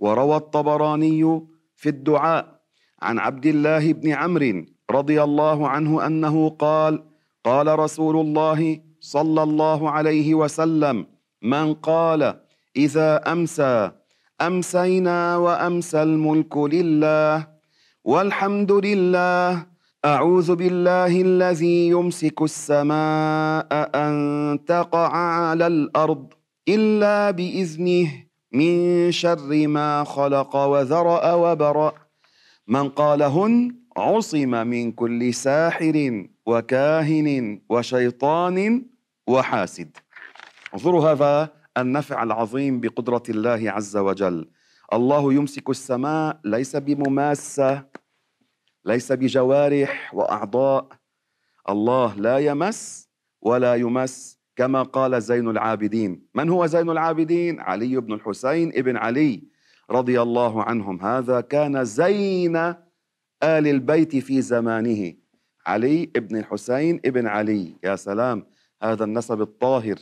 وروى 0.00 0.36
الطبراني 0.36 1.46
في 1.76 1.88
الدعاء 1.88 2.60
عن 3.02 3.18
عبد 3.18 3.46
الله 3.46 3.92
بن 3.92 4.10
عمرو 4.10 4.64
رضي 4.90 5.22
الله 5.22 5.68
عنه 5.68 6.06
أنه 6.06 6.48
قال 6.48 7.04
قال 7.44 7.78
رسول 7.78 8.16
الله 8.16 8.80
صلى 9.00 9.42
الله 9.42 9.90
عليه 9.90 10.34
وسلم 10.34 11.06
من 11.42 11.74
قال 11.74 12.40
إذا 12.76 13.32
أمسى 13.32 13.90
أمسينا 14.40 15.36
وأمسى 15.36 16.02
الملك 16.02 16.56
لله 16.56 17.46
والحمد 18.04 18.72
لله 18.72 19.66
أعوذ 20.04 20.54
بالله 20.54 21.20
الذي 21.20 21.88
يمسك 21.88 22.42
السماء 22.42 23.68
أن 23.94 24.14
تقع 24.66 25.16
على 25.16 25.66
الأرض 25.66 26.32
إلا 26.68 27.30
بإذنه 27.30 28.08
من 28.52 29.10
شر 29.12 29.66
ما 29.66 30.04
خلق 30.04 30.56
وذرأ 30.56 31.32
وبرأ. 31.34 31.92
من 32.68 32.88
قالهن 32.88 33.76
عصم 33.96 34.66
من 34.66 34.92
كل 34.92 35.34
ساحر 35.34 36.26
وكاهن 36.46 37.60
وشيطان 37.68 38.86
وحاسد. 39.26 39.96
انظروا 40.74 41.12
هذا 41.12 41.48
النفع 41.78 42.22
العظيم 42.22 42.80
بقدرة 42.80 43.22
الله 43.28 43.70
عز 43.70 43.96
وجل. 43.96 44.48
الله 44.92 45.32
يمسك 45.32 45.70
السماء 45.70 46.40
ليس 46.44 46.76
بمماسة. 46.76 48.03
ليس 48.84 49.12
بجوارح 49.12 50.14
وأعضاء. 50.14 50.88
الله 51.68 52.14
لا 52.14 52.38
يمس 52.38 53.08
ولا 53.42 53.74
يمس 53.74 54.38
كما 54.56 54.82
قال 54.82 55.22
زين 55.22 55.48
العابدين. 55.48 56.26
من 56.34 56.48
هو 56.48 56.66
زين 56.66 56.90
العابدين؟ 56.90 57.60
علي 57.60 58.00
بن 58.00 58.12
الحسين 58.12 58.72
ابن 58.74 58.96
علي 58.96 59.42
رضي 59.90 60.22
الله 60.22 60.62
عنهم. 60.62 61.00
هذا 61.02 61.40
كان 61.40 61.84
زين 61.84 62.56
آل 62.56 62.76
البيت 63.42 64.16
في 64.16 64.42
زمانه. 64.42 65.14
علي 65.66 66.10
ابن 66.16 66.36
الحسين 66.36 67.00
ابن 67.04 67.26
علي. 67.26 67.76
يا 67.84 67.96
سلام 67.96 68.46
هذا 68.82 69.04
النسب 69.04 69.40
الطاهر. 69.40 69.96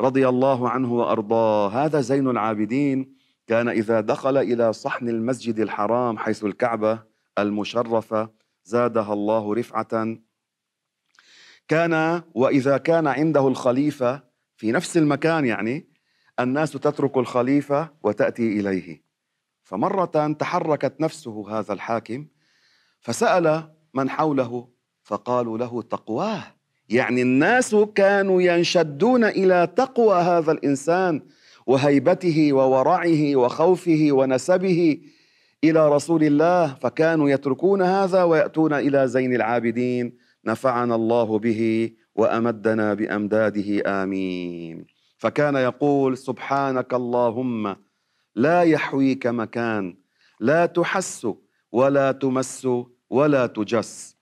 رضي 0.00 0.28
الله 0.28 0.68
عنه 0.68 0.94
وأرضاه. 0.94 1.68
هذا 1.84 2.00
زين 2.00 2.28
العابدين 2.28 3.14
كان 3.46 3.68
إذا 3.68 4.00
دخل 4.00 4.36
إلى 4.36 4.72
صحن 4.72 5.08
المسجد 5.08 5.60
الحرام 5.60 6.18
حيث 6.18 6.44
الكعبة 6.44 7.07
المشرفة 7.42 8.30
زادها 8.64 9.12
الله 9.12 9.54
رفعة. 9.54 10.16
كان 11.68 12.22
وإذا 12.34 12.78
كان 12.78 13.06
عنده 13.06 13.48
الخليفة 13.48 14.22
في 14.56 14.72
نفس 14.72 14.96
المكان 14.96 15.44
يعني 15.44 15.88
الناس 16.40 16.72
تترك 16.72 17.16
الخليفة 17.16 17.90
وتأتي 18.02 18.60
إليه. 18.60 19.02
فمرة 19.62 20.32
تحركت 20.38 21.00
نفسه 21.00 21.58
هذا 21.58 21.72
الحاكم 21.72 22.26
فسأل 23.00 23.74
من 23.94 24.10
حوله 24.10 24.68
فقالوا 25.02 25.58
له 25.58 25.82
تقواه. 25.82 26.42
يعني 26.88 27.22
الناس 27.22 27.74
كانوا 27.74 28.42
ينشدون 28.42 29.24
إلى 29.24 29.68
تقوى 29.76 30.14
هذا 30.14 30.52
الإنسان 30.52 31.22
وهيبته 31.66 32.52
وورعه 32.52 33.36
وخوفه 33.36 34.08
ونسبه. 34.10 35.00
إلى 35.64 35.88
رسول 35.88 36.22
الله 36.24 36.74
فكانوا 36.74 37.30
يتركون 37.30 37.82
هذا 37.82 38.22
ويأتون 38.22 38.72
إلى 38.72 39.08
زين 39.08 39.34
العابدين. 39.34 40.16
نفعنا 40.44 40.94
الله 40.94 41.38
به 41.38 41.90
وأمدنا 42.14 42.94
بأمداده. 42.94 43.82
آمين. 44.02 44.86
فكان 45.18 45.56
يقول 45.56 46.16
سبحانك 46.16 46.94
اللهم 46.94 47.76
لا 48.34 48.62
يحويك 48.62 49.26
مكان 49.26 49.96
لا 50.40 50.66
تحس 50.66 51.26
ولا 51.72 52.12
تمس 52.12 52.68
ولا 53.10 53.46
تجس. 53.46 54.16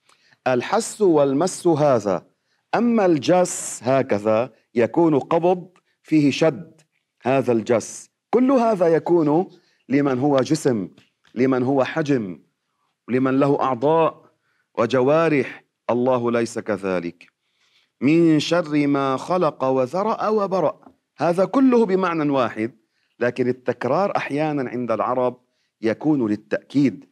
الحس 0.46 1.00
والمس 1.00 1.66
هذا 1.66 2.26
أما 2.74 3.06
الجس 3.06 3.80
هكذا 3.82 4.50
يكون 4.74 5.18
قبض 5.18 5.68
فيه 6.02 6.30
شد 6.30 6.80
هذا 7.22 7.52
الجس. 7.52 8.10
كل 8.30 8.50
هذا 8.50 8.86
يكون 8.86 9.48
لمن 9.88 10.18
هو 10.18 10.40
جسم. 10.40 10.88
لمن 11.36 11.62
هو 11.62 11.84
حجم 11.84 12.38
لمن 13.08 13.40
له 13.40 13.62
أعضاء 13.62 14.26
وجوارح. 14.78 15.64
الله 15.90 16.30
ليس 16.30 16.58
كذلك. 16.58 17.32
من 18.00 18.40
شر 18.40 18.86
ما 18.86 19.16
خلق 19.16 19.64
وذرأ 19.64 20.28
وبرأ. 20.28 20.80
هذا 21.18 21.44
كله 21.44 21.86
بمعنى 21.86 22.30
واحد 22.30 22.72
لكن 23.20 23.48
التكرار 23.48 24.16
أحيانا 24.16 24.70
عند 24.70 24.90
العرب 24.90 25.40
يكون 25.80 26.30
للتأكيد. 26.30 27.04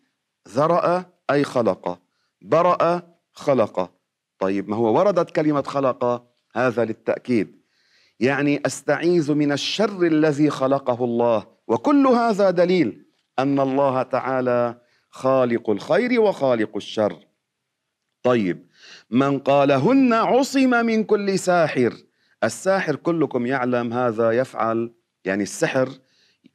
ذرأ 0.49 1.05
أي 1.31 1.45
خلق 1.45 1.99
برأ 2.43 3.03
خلق. 3.33 3.91
طيب 4.39 4.69
ما 4.69 4.77
هو 4.77 4.99
وردت 4.99 5.31
كلمة 5.31 5.63
خلق؟ 5.63 6.25
هذا 6.55 6.85
للتأكيد. 6.85 7.57
يعني 8.21 8.63
أستعيذ 8.67 9.35
من 9.35 9.53
الشر 9.53 10.03
الذي 10.03 10.51
خلقه 10.51 11.05
الله 11.05 11.47
وكل 11.67 12.07
هذا 12.07 12.51
دليل. 12.51 13.05
أن 13.39 13.61
الله 13.61 14.03
تعالى 14.03 14.81
خالق 15.11 15.71
الخير 15.71 16.21
وخالق 16.21 16.77
الشر. 16.77 17.27
طيب 18.23 18.67
من 19.11 19.39
قالهن 19.39 20.13
عصم 20.13 20.71
من 20.71 21.05
كل 21.05 21.39
ساحر. 21.39 21.95
الساحر 22.45 22.97
كلكم 22.97 23.47
يعلم 23.47 23.93
هذا 23.93 24.31
يفعل 24.31 24.95
يعني 25.25 25.43
السحر 25.43 25.89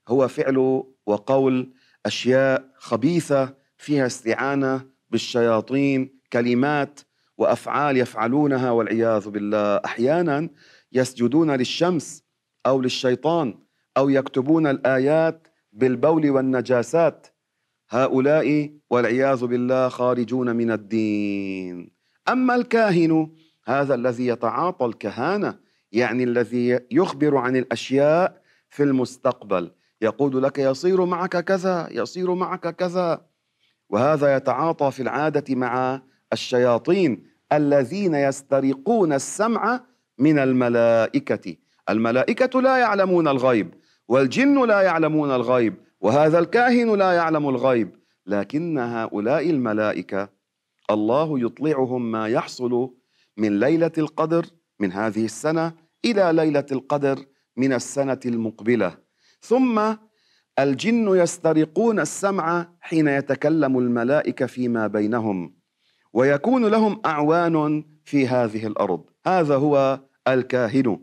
هو 0.08 0.28
فعل 0.28 0.84
وقول 1.06 1.74
أشياء 2.06 2.66
خبيثة 2.78 3.54
فيها 3.78 4.06
استعانة 4.06 4.86
بالشياطين 5.10 6.20
كلمات 6.34 7.00
وأفعال 7.38 7.98
يفعلونها 7.98 8.72
والعياذ 8.72 9.30
بالله. 9.30 9.76
أحيانا 9.86 10.50
يسجدون 10.92 11.52
للشمس 11.52 12.24
أو 12.66 12.82
للشيطان 12.82 13.60
أو 13.98 14.10
يكتبون 14.10 14.68
الآيات 14.68 15.48
بالبول 15.72 16.30
والنجاسات. 16.30 17.28
هؤلاء 17.90 18.72
والعياذ 18.90 19.46
بالله 19.46 19.90
خارجون 19.90 20.56
من 20.56 20.72
الدين. 20.72 21.92
أما 22.30 22.56
الكاهن 22.56 23.30
هذا 23.66 23.96
الذي 23.96 24.28
يتعاطى 24.28 24.86
الكهانة 24.86 25.60
يعني 25.92 26.24
الذي 26.24 26.80
يخبر 26.92 27.38
عن 27.38 27.56
الأشياء 27.56 28.42
في 28.70 28.84
المستقبل. 28.84 29.72
يقول 30.02 30.44
لك 30.44 30.60
يصير 30.60 31.06
معك 31.06 31.38
كذا 31.38 31.88
يصير 31.92 32.34
معك 32.34 32.76
كذا. 32.76 33.22
وهذا 33.90 34.36
يتعاطى 34.36 34.92
في 34.92 35.02
العادة 35.02 35.56
مع 35.56 36.02
الشياطين 36.34 37.24
الذين 37.54 38.16
يسترقون 38.16 39.14
السمع 39.14 39.84
من 40.18 40.40
الملائكة. 40.40 41.56
الملائكة 41.90 42.62
لا 42.62 42.78
يعلمون 42.78 43.28
الغيب. 43.28 43.74
والجن 44.10 44.68
لا 44.68 44.82
يعلمون 44.82 45.32
الغيب 45.32 45.76
وهذا 46.02 46.40
الكاهن 46.40 46.96
لا 46.96 47.12
يعلم 47.12 47.50
الغيب. 47.50 48.00
لكن 48.26 48.78
هؤلاء 48.78 49.50
الملائكة 49.50 50.30
الله 50.92 51.40
يطلعهم 51.40 52.12
ما 52.12 52.28
يحصل 52.28 52.94
من 53.38 53.60
ليلة 53.60 53.92
القدر 53.98 54.46
من 54.80 54.92
هذه 54.92 55.26
السنة 55.26 55.74
إلى 56.06 56.32
ليلة 56.34 56.66
القدر 56.72 57.20
من 57.58 57.74
السنة 57.74 58.20
المقبلة. 58.26 58.98
ثم 59.42 59.96
الجن 60.60 61.08
يسترقون 61.08 62.00
السمع 62.00 62.68
حين 62.82 63.08
يتكلم 63.08 63.80
الملائكة 63.80 64.46
فيما 64.46 64.88
بينهم 64.88 65.56
ويكون 66.14 66.66
لهم 66.66 67.02
أعوان 67.06 67.84
في 68.04 68.28
هذه 68.28 68.68
الأرض. 68.68 69.04
هذا 69.26 69.56
هو 69.56 70.00
الكاهن. 70.28 71.00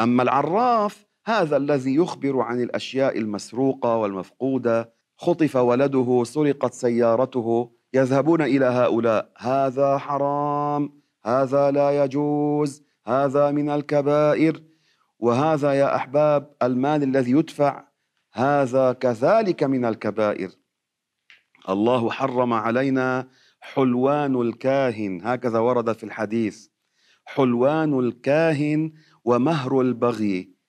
أما 0.00 0.22
العراف 0.22 1.09
هذا 1.26 1.56
الذي 1.56 1.94
يخبر 1.94 2.40
عن 2.40 2.62
الأشياء 2.62 3.18
المسروقة 3.18 3.96
والمفقودة. 3.96 4.92
خطف 5.16 5.56
ولده 5.56 6.22
سرقت 6.24 6.74
سيارته. 6.74 7.72
يذهبون 7.94 8.42
إلى 8.42 8.64
هؤلاء. 8.64 9.32
هذا 9.38 9.98
حرام. 9.98 11.00
هذا 11.24 11.70
لا 11.70 12.04
يجوز. 12.04 12.82
هذا 13.06 13.50
من 13.50 13.70
الكبائر. 13.70 14.62
وهذا 15.18 15.72
يا 15.72 15.96
أحباب 15.96 16.54
المال 16.62 17.02
الذي 17.02 17.30
يدفع. 17.30 17.84
هذا 18.34 18.92
كذلك 18.92 19.62
من 19.62 19.84
الكبائر. 19.84 20.50
الله 21.68 22.10
حرم 22.10 22.52
علينا 22.52 23.28
حلوان 23.60 24.40
الكاهن. 24.40 25.20
هكذا 25.24 25.58
ورد 25.58 25.92
في 25.92 26.04
الحديث. 26.04 26.66
حلوان 27.24 27.98
الكاهن 27.98 28.92
ومهر 29.24 29.80
البغي. 29.80 30.59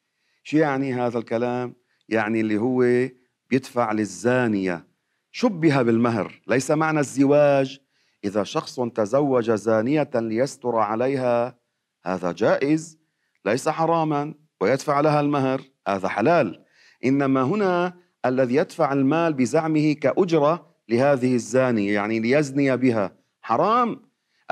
شو 0.43 0.57
يعني 0.57 0.93
هذا 0.93 1.19
الكلام؟ 1.19 1.75
يعني 2.09 2.41
اللي 2.41 2.57
هو 2.57 3.09
بيدفع 3.49 3.91
للزانية. 3.91 4.87
شبه 5.31 5.81
بالمهر؟ 5.81 6.41
ليس 6.47 6.71
معنى 6.71 6.99
الزواج. 6.99 7.79
إذا 8.23 8.43
شخص 8.43 8.79
تزوج 8.79 9.51
زانية 9.51 10.09
ليستر 10.15 10.75
عليها 10.75 11.59
هذا 12.05 12.31
جائز. 12.31 12.99
ليس 13.45 13.69
حراما 13.69 14.33
ويدفع 14.61 14.99
لها 14.99 15.19
المهر. 15.19 15.61
هذا 15.87 16.07
حلال. 16.07 16.65
إنما 17.05 17.43
هنا 17.43 17.93
الذي 18.25 18.55
يدفع 18.55 18.93
المال 18.93 19.33
بزعمه 19.33 19.93
كأجرة 19.93 20.75
لهذه 20.89 21.35
الزانية 21.35 21.93
يعني 21.93 22.19
ليزني 22.19 22.77
بها. 22.77 23.15
حرام. 23.41 24.01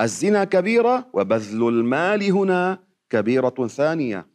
الزنا 0.00 0.44
كبيرة 0.44 1.10
وبذل 1.12 1.68
المال 1.68 2.22
هنا 2.22 2.78
كبيرة 3.10 3.66
ثانية. 3.66 4.29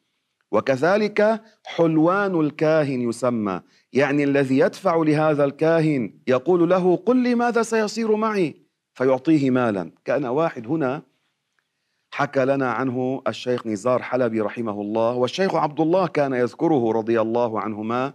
وكذلك 0.52 1.42
حلوان 1.66 2.40
الكاهن 2.40 3.10
يسمى. 3.10 3.62
يعني 3.94 4.24
الذي 4.24 4.58
يدفع 4.58 4.96
لهذا 4.96 5.46
الكاهن 5.46 6.20
يقول 6.28 6.70
له 6.70 6.96
قل 6.96 7.18
لي 7.18 7.36
ماذا 7.36 7.64
سيصير 7.64 8.16
معي؟ 8.16 8.56
فيعطيه 8.94 9.50
مالا. 9.50 9.92
كان 10.06 10.26
واحد 10.26 10.68
هنا 10.68 11.04
حكى 12.12 12.46
لنا 12.46 12.72
عنه 12.72 13.22
الشيخ 13.28 13.68
نزار 13.68 14.02
حلبي 14.02 14.42
رحمه 14.42 14.82
الله 14.82 15.14
والشيخ 15.14 15.56
عبد 15.56 15.80
الله 15.80 16.08
كان 16.08 16.34
يذكره 16.34 16.92
رضي 16.92 17.22
الله 17.22 17.60
عنهما. 17.60 18.14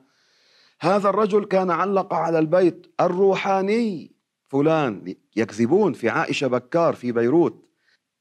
هذا 0.80 1.08
الرجل 1.08 1.44
كان 1.44 1.70
علق 1.70 2.14
على 2.14 2.38
البيت 2.38 2.86
الروحاني 3.00 4.12
فلان 4.48 5.14
يكذبون 5.36 5.92
في 5.92 6.08
عائشة 6.08 6.46
بكار 6.46 6.94
في 6.94 7.12
بيروت. 7.12 7.66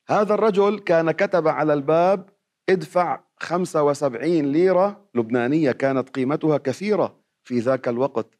هذا 0.07 0.33
الرجل 0.33 0.79
كان 0.79 1.11
كتب 1.11 1.47
على 1.47 1.73
الباب 1.73 2.29
ادفع 2.69 3.19
75 3.39 4.51
ليرة 4.51 5.09
لبنانية 5.15 5.71
كانت 5.71 6.09
قيمتها 6.09 6.57
كثيرة 6.57 7.19
في 7.43 7.59
ذاك 7.59 7.87
الوقت. 7.87 8.35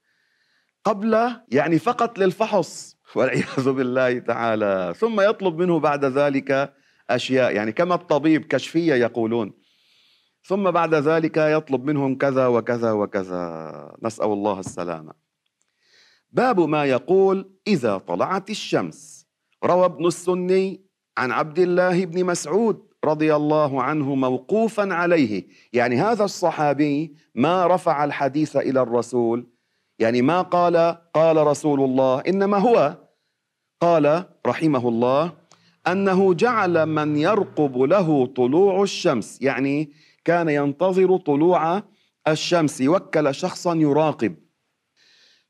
قبل 0.86 1.32
يعني 1.50 1.80
فقط 1.80 2.20
للفحص 2.20 2.96
والعياذ 3.16 3.72
بالله 3.72 4.20
تعالى. 4.20 4.94
ثم 4.98 5.22
يطلب 5.22 5.58
منه 5.58 5.80
بعد 5.80 6.06
ذلك 6.06 6.74
أشياء 7.10 7.56
يعني 7.56 7.72
كما 7.72 7.96
الطبيب 7.96 8.46
كشفية 8.46 8.94
يقولون. 8.94 9.54
ثم 10.44 10.72
بعد 10.72 10.94
ذلك 10.96 11.38
يطلب 11.38 11.86
منهم 11.86 12.18
كذا 12.18 12.48
وكذا 12.48 12.92
وكذا. 12.92 13.96
نسأل 14.04 14.26
الله 14.26 14.60
السلامة. 14.60 15.14
باب 16.32 16.60
ما 16.60 16.86
يقول 16.86 17.52
إذا 17.68 17.98
طلعت 17.98 18.50
الشمس. 18.50 19.28
روى 19.64 19.86
ابن 19.86 20.08
السني 20.08 20.86
عن 21.18 21.32
عبد 21.32 21.60
الله 21.60 22.06
بن 22.06 22.26
مسعود 22.26 22.89
رضي 23.06 23.36
الله 23.36 23.84
عنه 23.84 24.16
موقوفا 24.16 24.94
عليه. 24.94 25.48
يعني 25.74 26.02
هذا 26.02 26.24
الصحابي 26.24 27.16
ما 27.36 27.68
رفع 27.68 28.04
الحديث 28.04 28.56
إلى 28.58 28.82
الرسول. 28.82 29.48
يعني 30.00 30.22
ما 30.22 30.42
قال 30.42 30.98
قال 31.14 31.48
رسول 31.48 31.82
الله 31.82 32.20
إنما 32.20 32.58
هو 32.58 32.98
قال 33.82 34.24
رحمه 34.48 34.90
الله 34.90 35.32
أنه 35.88 36.34
جعل 36.34 36.86
من 36.86 37.16
يرقب 37.16 37.78
له 37.82 38.26
طلوع 38.26 38.84
الشمس. 38.84 39.42
يعني 39.42 39.92
كان 40.26 40.50
ينتظر 40.50 41.18
طلوع 41.18 41.84
الشمس 42.28 42.82
وكل 42.82 43.36
شخصا 43.36 43.76
يراقب. 43.76 44.36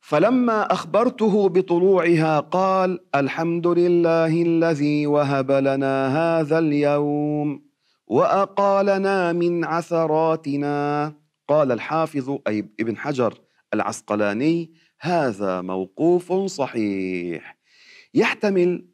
فلما 0.10 0.74
أخبرته 0.74 1.50
بطلوعها 1.50 2.40
قال 2.40 3.00
الحمد 3.16 3.68
لله 3.68 4.42
الذي 4.42 5.08
وهب 5.08 5.52
لنا 5.52 5.96
هذا 6.18 6.60
اليوم 6.60 7.64
وأقالنا 8.08 9.34
من 9.34 9.66
عثراتنا. 9.66 11.14
قال 11.48 11.72
الحافظ 11.72 12.38
أي 12.48 12.70
ابن 12.80 12.98
حجر 12.98 13.34
العسقلاني 13.74 14.74
هذا 15.00 15.62
موقوف 15.62 16.34
صحيح. 16.34 17.58
يحتمل 18.14 18.90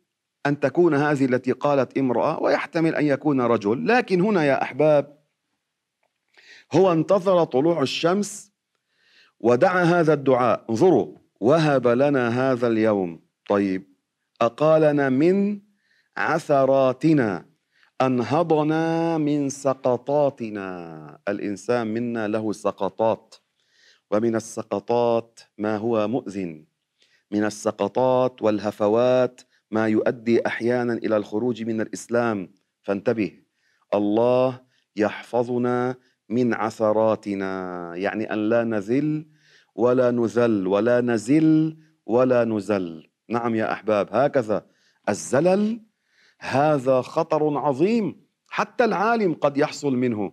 أن 0.45 0.59
تكون 0.59 0.93
هذه 0.93 1.25
التي 1.25 1.51
قالت 1.51 1.97
امرأة 1.97 2.43
ويحتمل 2.43 2.95
أن 2.95 3.05
يكون 3.05 3.41
رجل 3.41 3.87
لكن 3.87 4.21
هنا 4.21 4.43
يا 4.45 4.63
أحباب 4.63 5.19
هو 6.73 6.91
انتظر 6.91 7.43
طلوع 7.43 7.81
الشمس 7.81 8.54
ودعا 9.39 9.83
هذا 9.83 10.13
الدعاء 10.13 10.65
انظروا 10.69 11.17
وهب 11.39 11.87
لنا 11.87 12.51
هذا 12.51 12.67
اليوم. 12.67 13.21
طيب 13.49 13.83
أقالنا 14.41 15.09
من 15.09 15.61
عثراتنا 16.17 17.45
أنهضنا 18.01 19.17
من 19.17 19.49
سقطاتنا. 19.49 21.19
الإنسان 21.27 21.87
منا 21.87 22.27
له 22.27 22.51
سقطات 22.51 23.35
ومن 24.11 24.35
السقطات 24.35 25.39
ما 25.57 25.77
هو 25.77 26.07
مؤذن. 26.07 26.65
من 27.31 27.43
السقطات 27.43 28.41
والهفوات 28.41 29.41
ما 29.71 29.87
يؤدي 29.87 30.47
أحيانا 30.47 30.93
إلى 30.93 31.17
الخروج 31.17 31.63
من 31.63 31.81
الإسلام. 31.81 32.53
فانتبه 32.83 33.31
الله 33.93 34.61
يحفظنا 34.95 35.95
من 36.29 36.53
عثراتنا 36.53 37.51
يعني 37.95 38.33
أن 38.33 38.49
لا 38.49 38.63
نذل 38.63 39.25
ولا 39.75 40.11
نذل 40.11 40.67
ولا 40.67 41.01
نزل 41.01 41.77
ولا 42.05 42.43
نزل. 42.43 43.09
نعم 43.29 43.55
يا 43.55 43.71
أحباب 43.71 44.07
هكذا. 44.11 44.65
الزلل 45.09 45.85
هذا 46.39 47.01
خطر 47.01 47.57
عظيم 47.57 48.25
حتى 48.47 48.85
العالم 48.85 49.33
قد 49.33 49.57
يحصل 49.57 49.95
منه. 49.95 50.31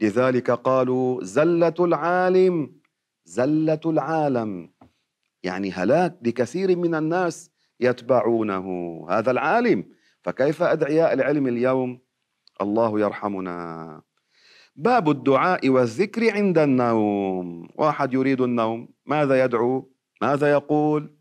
لذلك 0.00 0.50
قالوا 0.50 1.24
زلة 1.24 1.74
العالم 1.80 2.76
زلة 3.24 3.80
العالم. 3.86 4.72
يعني 5.42 5.72
هلاك 5.72 6.18
لكثير 6.22 6.76
من 6.76 6.94
الناس 6.94 7.50
يتبعونه. 7.80 8.66
هذا 9.10 9.30
العالم 9.30 9.84
فكيف 10.22 10.62
أدعياء 10.62 11.12
العلم 11.12 11.46
اليوم؟ 11.46 12.00
الله 12.60 13.00
يرحمنا. 13.00 14.02
باب 14.76 15.10
الدعاء 15.10 15.68
والذكر 15.68 16.32
عند 16.32 16.58
النوم. 16.58 17.68
واحد 17.74 18.14
يريد 18.14 18.40
النوم 18.40 18.88
ماذا 19.06 19.44
يدعو؟ 19.44 19.90
ماذا 20.22 20.50
يقول؟ 20.50 21.16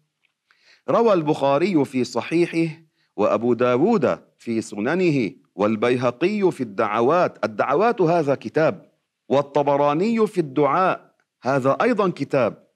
روى 0.89 1.13
البخاري 1.13 1.85
في 1.85 2.03
صحيحه 2.03 2.81
وأبو 3.15 3.53
داود 3.53 4.19
في 4.37 4.61
سننه 4.61 5.31
والبيهقي 5.55 6.51
في 6.51 6.61
الدعوات. 6.61 7.45
الدعوات 7.45 8.01
هذا 8.01 8.35
كتاب 8.35 8.91
والطبراني 9.29 10.27
في 10.27 10.37
الدعاء 10.37 11.15
هذا 11.41 11.77
أيضا 11.81 12.09
كتاب. 12.09 12.67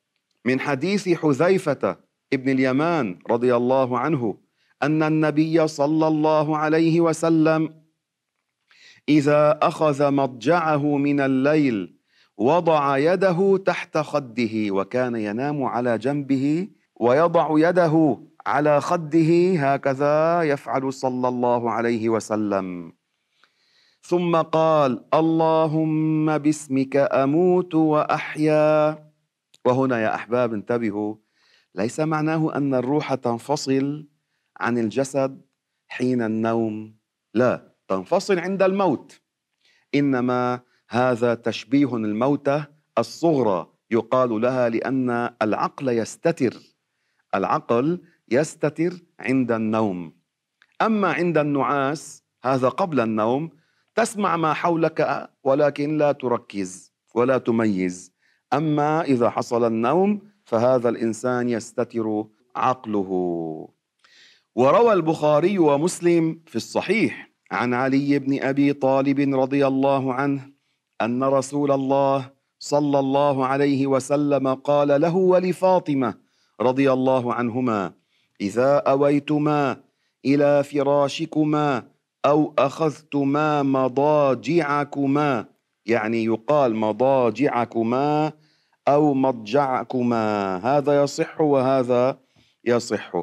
من 0.46 0.60
حديث 0.60 1.10
حذيفة 1.10 1.98
ابن 2.34 2.50
اليمان 2.50 3.20
رضي 3.30 3.56
الله 3.56 4.00
عنه 4.00 4.38
أن 4.84 5.04
النبي 5.04 5.68
صلى 5.68 6.08
الله 6.08 6.58
عليه 6.58 7.02
وسلم 7.02 7.79
إذا 9.10 9.60
أخذ 9.62 10.12
مضجعه 10.12 10.98
من 10.98 11.20
الليل 11.20 12.00
وضع 12.38 12.98
يده 12.98 13.58
تحت 13.66 13.98
خده 13.98 14.72
وكان 14.72 15.16
ينام 15.16 15.64
على 15.64 15.98
جنبه 15.98 16.68
ويضع 17.00 17.48
يده 17.70 18.20
على 18.46 18.82
خده 18.82 19.54
هكذا 19.58 20.42
يفعل 20.42 20.94
صلى 20.94 21.28
الله 21.28 21.72
عليه 21.72 22.10
وسلم. 22.10 22.94
ثم 24.02 24.36
قال 24.36 25.06
اللهم 25.14 26.38
باسمك 26.38 26.96
أموت 26.98 27.76
وأحيا. 27.76 28.98
وهنا 29.66 30.00
يا 30.02 30.16
أحباب 30.16 30.54
انتبهوا 30.54 31.16
ليس 31.76 32.00
معناه 32.00 32.56
أن 32.56 32.74
الروح 32.74 33.14
تنفصل 33.14 34.08
عن 34.60 34.78
الجسد 34.78 35.42
حين 35.88 36.22
النوم 36.22 36.96
لا. 37.34 37.69
تنفصل 37.90 38.40
عند 38.40 38.64
الموت. 38.64 39.22
إنما 39.96 40.60
هذا 40.90 41.34
تشبيه 41.36 41.96
الموتى 41.96 42.64
الصغرى 42.98 43.68
يقال 43.92 44.42
لها 44.42 44.70
لأن 44.70 45.30
العقل 45.42 45.90
يستتر. 45.90 46.54
العقل 47.36 48.02
يستتر 48.32 48.94
عند 49.20 49.52
النوم. 49.52 50.14
أما 50.82 51.14
عند 51.14 51.38
النعاس 51.38 52.24
هذا 52.44 52.70
قبل 52.70 53.00
النوم 53.00 53.50
تسمع 53.96 54.38
ما 54.38 54.54
حولك 54.54 55.30
ولكن 55.44 55.98
لا 55.98 56.12
تركز 56.12 56.94
ولا 57.16 57.38
تميز. 57.38 58.14
أما 58.54 59.02
إذا 59.02 59.30
حصل 59.30 59.68
النوم 59.68 60.22
فهذا 60.46 60.90
الإنسان 60.90 61.50
يستتر 61.50 62.26
عقله. 62.56 63.10
وروى 64.56 64.94
البخاري 64.94 65.60
ومسلم 65.60 66.42
في 66.46 66.56
الصحيح 66.56 67.29
عن 67.52 67.74
علي 67.74 68.20
بن 68.20 68.44
أبي 68.44 68.74
طالب 68.74 69.36
رضي 69.36 69.68
الله 69.68 70.14
عنه 70.14 70.52
أن 71.02 71.24
رسول 71.24 71.72
الله 71.72 72.30
صلى 72.60 73.00
الله 73.00 73.46
عليه 73.46 73.88
وسلم 73.88 74.54
قال 74.54 75.02
له 75.02 75.16
ولفاطمة 75.16 76.14
رضي 76.62 76.92
الله 76.94 77.34
عنهما 77.34 77.94
إذا 78.42 78.78
أويتما 78.78 79.78
إلى 80.26 80.64
فراشكما 80.64 81.84
أو 82.26 82.54
أخذتما 82.60 83.64
مضاجعكما 83.64 85.46
يعني 85.86 86.24
يقال 86.26 86.76
مضاجعكما 86.76 88.32
أو 88.88 89.14
مضجعكما 89.14 90.56
هذا 90.64 91.04
يصح 91.04 91.42
وهذا 91.42 92.18
يصح. 92.66 93.14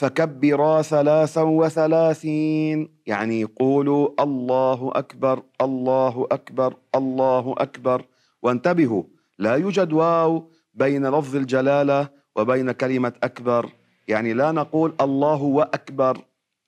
فكبرا 0.00 0.82
ثلاثا 0.82 1.42
وثلاثين. 1.42 2.88
يعني 3.06 3.44
قولوا 3.44 4.08
الله 4.20 4.90
أكبر 4.94 5.42
الله 5.60 6.26
أكبر 6.32 6.74
الله 6.94 7.54
أكبر. 7.58 8.04
وانتبهوا 8.42 9.02
لا 9.38 9.54
يوجد 9.54 9.92
واو 9.92 10.50
بين 10.74 11.06
لفظ 11.06 11.36
الجلالة 11.36 12.08
وبين 12.36 12.72
كلمة 12.72 13.12
أكبر. 13.22 13.68
يعني 14.08 14.32
لا 14.32 14.52
نقول 14.52 14.94
الله 15.00 15.42
وأكبر 15.42 16.18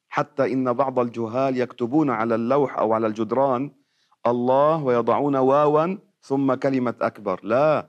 حتى 0.08 0.52
إن 0.52 0.72
بعض 0.72 0.98
الجهال 0.98 1.56
يكتبون 1.56 2.10
على 2.10 2.34
اللوح 2.34 2.78
أو 2.78 2.92
على 2.92 3.06
الجدران 3.06 3.70
الله 4.26 4.84
ويضعون 4.84 5.36
واوا 5.36 5.96
ثم 6.22 6.54
كلمة 6.54 6.94
أكبر. 7.00 7.40
لا. 7.42 7.86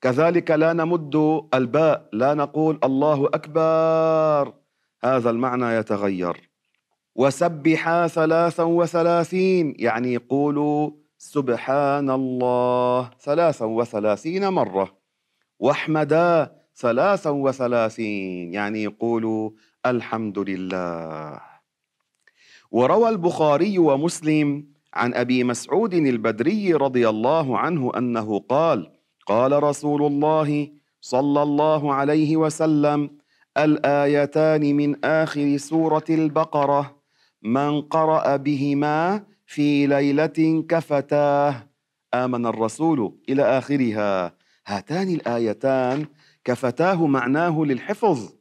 كذلك 0.00 0.50
لا 0.50 0.72
نمد 0.72 1.46
الباء 1.54 2.08
لا 2.12 2.34
نقول 2.34 2.78
الله 2.84 3.26
أكبر. 3.26 4.61
هذا 5.04 5.30
المعنى 5.30 5.66
يتغير. 5.76 6.50
وسبحا 7.14 8.06
ثلاثا 8.06 8.62
وثلاثين 8.62 9.74
يعني 9.78 10.16
قولوا 10.16 10.90
سبحان 11.18 12.10
الله 12.10 13.10
ثلاثا 13.20 13.64
وثلاثين 13.64 14.48
مرة. 14.48 14.98
واحمدا 15.58 16.56
ثلاثا 16.76 17.30
وثلاثين 17.30 18.54
يعني 18.54 18.82
يقولوا 18.82 19.50
الحمد 19.86 20.38
لله. 20.38 21.40
وروى 22.70 23.08
البخاري 23.08 23.78
ومسلم 23.78 24.72
عن 24.94 25.14
أبي 25.14 25.44
مسعود 25.44 25.94
البدري 25.94 26.74
رضي 26.74 27.08
الله 27.08 27.58
عنه 27.58 27.92
أنه 27.96 28.38
قال 28.38 28.92
قال 29.26 29.62
رسول 29.62 30.02
الله 30.02 30.72
صلى 31.00 31.42
الله 31.42 31.94
عليه 31.94 32.36
وسلم 32.36 33.10
الآيتان 33.58 34.76
من 34.76 35.04
آخر 35.04 35.56
سورة 35.56 36.04
البقرة. 36.10 37.02
من 37.42 37.80
قرأ 37.80 38.36
بهما 38.36 39.22
في 39.46 39.86
ليلة 39.86 40.64
كفتاه. 40.68 41.68
آمن 42.14 42.46
الرسول 42.46 43.18
إلى 43.28 43.42
آخرها. 43.42 44.34
هاتان 44.66 45.08
الآيتان. 45.08 46.06
كفتاه 46.44 47.06
معناه 47.06 47.64
للحفظ. 47.64 48.32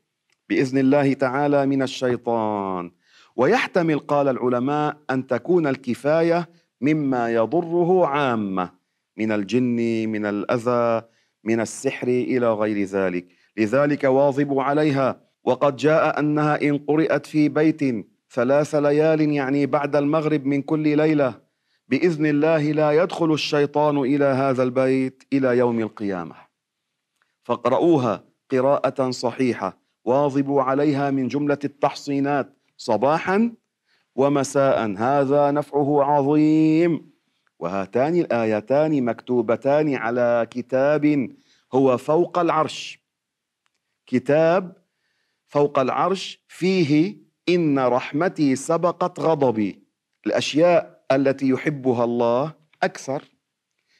بإذن 0.49 0.77
الله 0.77 1.13
تعالى 1.13 1.65
من 1.65 1.81
الشيطان. 1.81 2.91
ويحتمل 3.35 3.99
قال 3.99 4.27
العلماء 4.27 4.97
أن 5.09 5.27
تكون 5.27 5.67
الكفاية 5.67 6.49
مما 6.81 7.33
يضره 7.33 8.07
عامة. 8.07 8.69
من 9.17 9.31
الجن 9.31 10.09
من 10.09 10.25
الأذى 10.25 11.07
من 11.43 11.59
السحر 11.59 12.07
إلى 12.07 12.53
غير 12.53 12.83
ذلك. 12.83 13.40
لذلك 13.57 14.03
واظبوا 14.03 14.63
عليها. 14.63 15.21
وقد 15.43 15.75
جاء 15.75 16.19
أنها 16.19 16.61
إن 16.61 16.77
قرات 16.77 17.25
في 17.25 17.49
بيت 17.49 18.05
ثلاث 18.31 18.75
ليال 18.75 19.21
يعني 19.21 19.65
بعد 19.65 19.95
المغرب 19.95 20.45
من 20.45 20.61
كل 20.61 20.97
ليلة 20.97 21.41
بإذن 21.87 22.25
الله 22.25 22.71
لا 22.71 22.91
يدخل 22.91 23.33
الشيطان 23.33 23.97
إلى 23.97 24.25
هذا 24.25 24.63
البيت 24.63 25.23
إلى 25.33 25.57
يوم 25.57 25.79
القيامة. 25.79 26.35
فاقرؤوها 27.43 28.23
قراءة 28.51 29.09
صحيحة. 29.09 29.77
واظبوا 30.05 30.61
عليها 30.61 31.11
من 31.11 31.27
جملة 31.27 31.57
التحصينات 31.63 32.53
صباحا 32.77 33.51
ومساء. 34.15 34.95
هذا 34.97 35.51
نفعه 35.51 36.03
عظيم. 36.03 37.11
وهاتان 37.59 38.15
الآيتان 38.15 39.05
مكتوبتان 39.05 39.95
على 39.95 40.47
كتاب 40.51 41.29
هو 41.73 41.97
فوق 41.97 42.39
العرش. 42.39 43.00
كتاب 44.07 44.77
فوق 45.47 45.79
العرش 45.79 46.43
فيه 46.47 47.17
إن 47.49 47.79
رحمتي 47.79 48.55
سبقت 48.55 49.19
غضبي. 49.19 49.83
الأشياء 50.25 51.05
التي 51.11 51.49
يحبها 51.49 52.03
الله 52.03 52.53
أكثر 52.83 53.23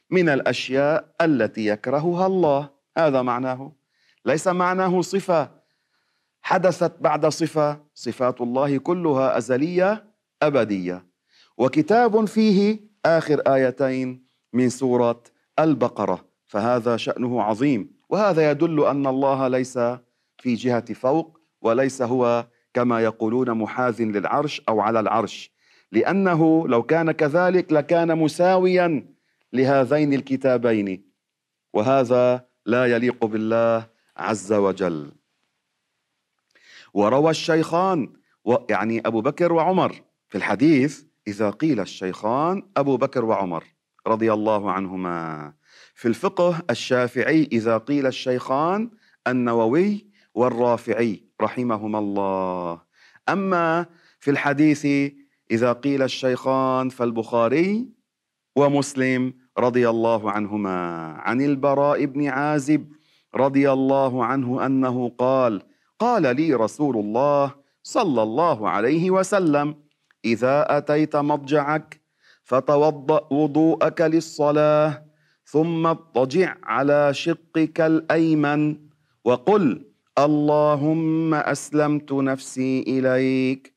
من 0.09 0.29
الأشياء 0.29 1.15
التي 1.21 1.65
يكرهها 1.65 2.27
الله. 2.27 2.69
هذا 2.97 3.21
معناه. 3.21 3.75
ليس 4.25 4.47
معناه 4.47 5.01
صفة 5.01 5.51
حدثت 6.41 6.93
بعد 6.99 7.25
صفة. 7.25 7.83
صفات 7.93 8.41
الله 8.41 8.77
كلها 8.77 9.37
أزلية 9.37 10.11
أبدية. 10.41 11.05
وكتاب 11.57 12.25
فيه 12.25 12.79
آخر 13.05 13.39
آيتين 13.39 14.25
من 14.53 14.69
سورة 14.69 15.23
البقرة. 15.59 16.25
فهذا 16.45 16.97
شأنه 16.97 17.41
عظيم. 17.41 18.00
وهذا 18.11 18.51
يدل 18.51 18.85
أن 18.85 19.07
الله 19.07 19.47
ليس 19.47 19.77
في 20.37 20.55
جهة 20.55 20.93
فوق 20.93 21.39
وليس 21.61 22.01
هو 22.01 22.47
كما 22.73 23.01
يقولون 23.01 23.51
محاذ 23.51 24.01
للعرش 24.01 24.61
أو 24.69 24.81
على 24.81 24.99
العرش. 24.99 25.51
لأنه 25.91 26.67
لو 26.67 26.83
كان 26.83 27.11
كذلك 27.11 27.73
لكان 27.73 28.17
مساويا 28.17 29.05
لهذين 29.53 30.13
الكتابين. 30.13 31.03
وهذا 31.73 32.45
لا 32.65 32.85
يليق 32.85 33.25
بالله 33.25 33.87
عز 34.17 34.53
وجل. 34.53 35.11
وروى 36.93 37.31
الشيخان 37.31 38.13
يعني 38.69 39.01
أبو 39.05 39.21
بكر 39.21 39.53
وعمر 39.53 40.01
في 40.29 40.37
الحديث 40.37 41.03
إذا 41.27 41.49
قيل 41.49 41.79
الشيخان 41.79 42.63
أبو 42.77 42.97
بكر 42.97 43.25
وعمر 43.25 43.63
رضي 44.07 44.33
الله 44.33 44.71
عنهما. 44.71 45.53
في 46.01 46.07
الفقه 46.07 46.61
الشافعي 46.69 47.49
إذا 47.51 47.77
قيل 47.77 48.07
الشيخان 48.07 48.89
النووي 49.27 50.07
والرافعي 50.33 51.23
رحمهما 51.41 51.99
الله. 51.99 52.81
أما 53.29 53.85
في 54.19 54.31
الحديث 54.31 54.85
إذا 55.51 55.73
قيل 55.73 56.01
الشيخان 56.01 56.89
فالبخاري 56.89 57.87
ومسلم 58.55 59.33
رضي 59.57 59.89
الله 59.89 60.31
عنهما 60.31 60.77
عن 61.17 61.41
البراء 61.41 62.05
بن 62.05 62.27
عازب 62.27 62.87
رضي 63.35 63.71
الله 63.71 64.25
عنه 64.25 64.65
أنه 64.65 65.09
قال 65.17 65.61
قال 65.99 66.35
لي 66.35 66.53
رسول 66.53 66.97
الله 66.97 67.55
صلى 67.83 68.23
الله 68.23 68.69
عليه 68.69 69.11
وسلم 69.11 69.75
إذا 70.25 70.77
أتيت 70.77 71.15
مضجعك 71.15 72.01
فتوضأ 72.43 73.27
وضوءك 73.31 74.01
للصلاة 74.01 75.10
ثم 75.51 75.87
اضطجع 75.87 76.55
على 76.63 77.13
شقك 77.13 77.81
الأيمن 77.81 78.75
وقل 79.25 79.81
اللهم 80.19 81.33
أسلمت 81.33 82.13
نفسي 82.13 82.83
إليك 82.87 83.73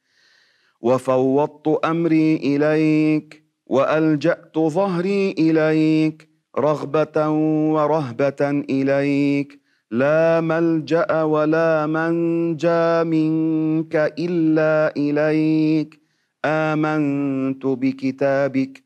وفوضت 0.80 1.84
أمري 1.84 2.36
إليك 2.36 3.44
وألجأت 3.66 4.58
ظهري 4.58 5.30
إليك 5.38 6.28
رغبة 6.58 7.28
ورهبة 7.74 8.50
إليك 8.70 9.60
لا 9.90 10.40
ملجأ 10.40 11.22
ولا 11.22 11.86
منجا 11.86 13.02
منك 13.02 13.94
إلا 14.18 14.96
إليك 14.96 16.00
آمنت 16.44 17.66
بكتابك 17.66 18.83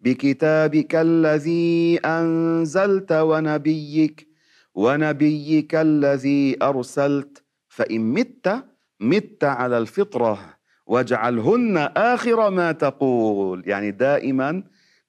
بكتابك 0.00 0.94
الذي 0.94 1.98
أنزلت 2.04 3.12
ونبيك 3.12 4.28
ونبيك 4.74 5.74
الذي 5.74 6.56
أرسلت. 6.62 7.44
فإن 7.68 8.00
مت 8.00 8.64
مت 9.00 9.44
على 9.44 9.78
الفطرة 9.78 10.38
واجعلهن 10.86 11.76
آخر 11.96 12.50
ما 12.50 12.72
تقول. 12.72 13.62
يعني 13.66 13.90
دائما 13.90 14.62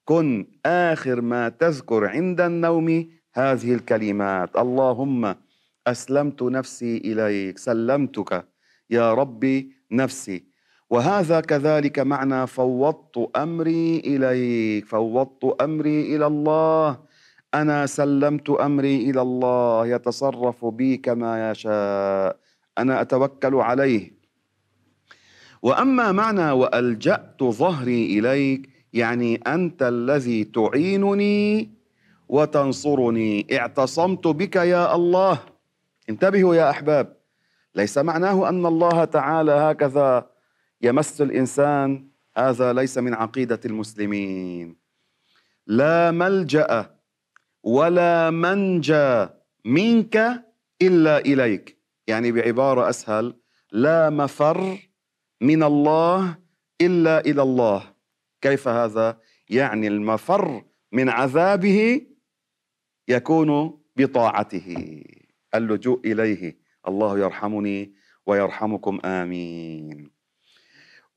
كن 0.05 0.47
آخر 0.65 1.21
ما 1.21 1.49
تذكر 1.49 2.05
عند 2.05 2.41
النوم. 2.41 3.09
هذه 3.33 3.73
الكلمات 3.73 4.57
اللهم 4.57 5.35
أسلمت 5.87 6.43
نفسي 6.43 6.97
إليك 6.97 7.57
سلمتك. 7.57 8.47
يا 8.89 9.13
ربي 9.13 9.71
نفسي. 9.91 10.50
وهذا 10.91 11.39
كذلك 11.39 11.99
معنى 11.99 12.47
فوضت 12.47 13.31
أمري 13.35 13.99
إليك 14.05 14.85
فوضت 14.85 15.55
أمري 15.61 16.15
إلى 16.15 16.27
الله. 16.27 16.99
أنا 17.53 17.85
سلمت 17.85 18.49
أمري 18.49 19.09
إلى 19.09 19.21
الله 19.21 19.87
يتصرف 19.87 20.65
بي 20.65 20.97
كما 20.97 21.51
يشاء. 21.51 22.37
أنا 22.77 23.01
أتوكل 23.01 23.55
عليه. 23.55 24.11
وأما 25.61 26.11
معنى 26.11 26.51
وألجأت 26.51 27.43
ظهري 27.43 28.19
إليك 28.19 28.69
يعني 28.93 29.35
أنت 29.47 29.83
الذي 29.83 30.43
تعينني 30.43 31.69
وتنصرني. 32.29 33.47
اعتصمت 33.51 34.27
بك 34.27 34.55
يا 34.55 34.95
الله. 34.95 35.39
انتبهوا 36.09 36.55
يا 36.55 36.69
أحباب. 36.69 37.15
ليس 37.75 37.97
معناه 37.97 38.49
أن 38.49 38.65
الله 38.65 39.05
تعالى 39.05 39.51
هكذا 39.51 40.30
يمس 40.83 41.21
الإنسان 41.21 42.07
هذا 42.37 42.73
ليس 42.73 42.97
من 42.97 43.13
عقيدة 43.13 43.59
المسلمين. 43.65 44.75
لا 45.67 46.11
ملجأ 46.11 46.95
ولا 47.63 48.29
منجى 48.29 49.27
منك 49.65 50.45
إلا 50.81 51.17
إليك. 51.17 51.77
يعني 52.07 52.31
بعبارة 52.31 52.89
أسهل 52.89 53.35
لا 53.71 54.09
مفر 54.09 54.77
من 55.41 55.63
الله 55.63 56.37
إلا 56.81 57.19
إلى 57.19 57.41
الله. 57.41 57.93
كيف 58.41 58.67
هذا؟ 58.67 59.19
يعني 59.49 59.87
المفر 59.87 60.63
من 60.91 61.09
عذابه 61.09 62.01
يكون 63.07 63.79
بطاعته. 63.95 65.03
اللجوء 65.55 66.11
إليه. 66.11 66.57
الله 66.87 67.19
يرحمني 67.19 67.93
ويرحمكم. 68.25 68.99
آمين. 69.05 70.10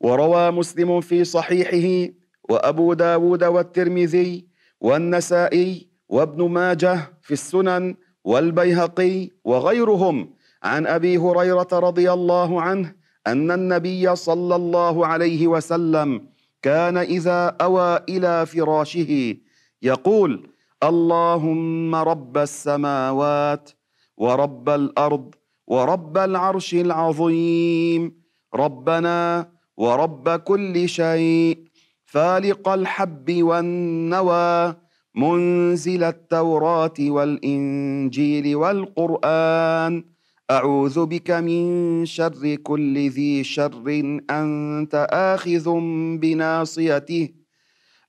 وروى 0.01 0.51
مسلم 0.51 1.01
في 1.01 1.23
صحيحه 1.23 2.13
وأبو 2.49 2.93
داود 2.93 3.43
والترمذي 3.43 4.45
والنسائي 4.81 5.87
وابن 6.09 6.49
ماجه 6.49 7.13
في 7.21 7.31
السنن 7.33 7.95
والبيهقي 8.23 9.29
وغيرهم 9.43 10.33
عن 10.63 10.87
أبي 10.87 11.17
هريرة 11.17 11.67
رضي 11.73 12.11
الله 12.11 12.61
عنه 12.61 12.95
أن 13.27 13.51
النبي 13.51 14.15
صلى 14.15 14.55
الله 14.55 15.07
عليه 15.07 15.47
وسلم 15.47 16.27
كان 16.61 16.97
إذا 16.97 17.57
أوى 17.61 17.99
إلى 18.09 18.45
فراشه 18.45 19.35
يقول 19.81 20.49
اللهم 20.83 21.95
رب 21.95 22.37
السماوات 22.37 23.69
ورب 24.17 24.69
الأرض 24.69 25.35
ورب 25.67 26.17
العرش 26.17 26.73
العظيم 26.73 28.21
ربنا 28.55 29.49
ورب 29.77 30.29
كل 30.29 30.89
شيء. 30.89 31.65
فالق 32.05 32.69
الحب 32.69 33.43
والنوى 33.43 34.75
منزل 35.15 36.03
التوراة 36.03 36.93
والإنجيل 36.99 38.55
والقرآن. 38.55 40.03
أعوذ 40.51 41.05
بك 41.05 41.31
من 41.31 42.05
شر 42.05 42.55
كل 42.55 43.09
ذي 43.09 43.43
شر. 43.43 43.83
أنت 44.29 45.07
آخذ 45.11 45.79
بناصيته. 46.17 47.29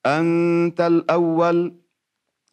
أنت 0.06 0.80
الأول 0.80 1.74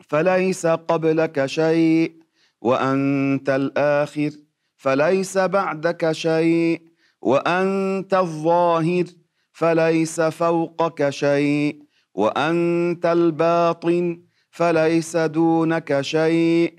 فليس 0.09 0.65
قبلك 0.65 1.45
شيء. 1.45 2.13
وأنت 2.61 3.49
الآخر 3.49 4.31
فليس 4.77 5.37
بعدك 5.37 6.11
شيء. 6.11 6.92
وأنت 7.23 8.13
الظاهر 8.13 9.03
فليس 9.51 10.21
فوقك 10.21 11.09
شيء. 11.09 11.83
وأنت 12.13 13.05
الباطن 13.05 14.21
فليس 14.51 15.17
دونك 15.17 16.01
شيء. 16.01 16.73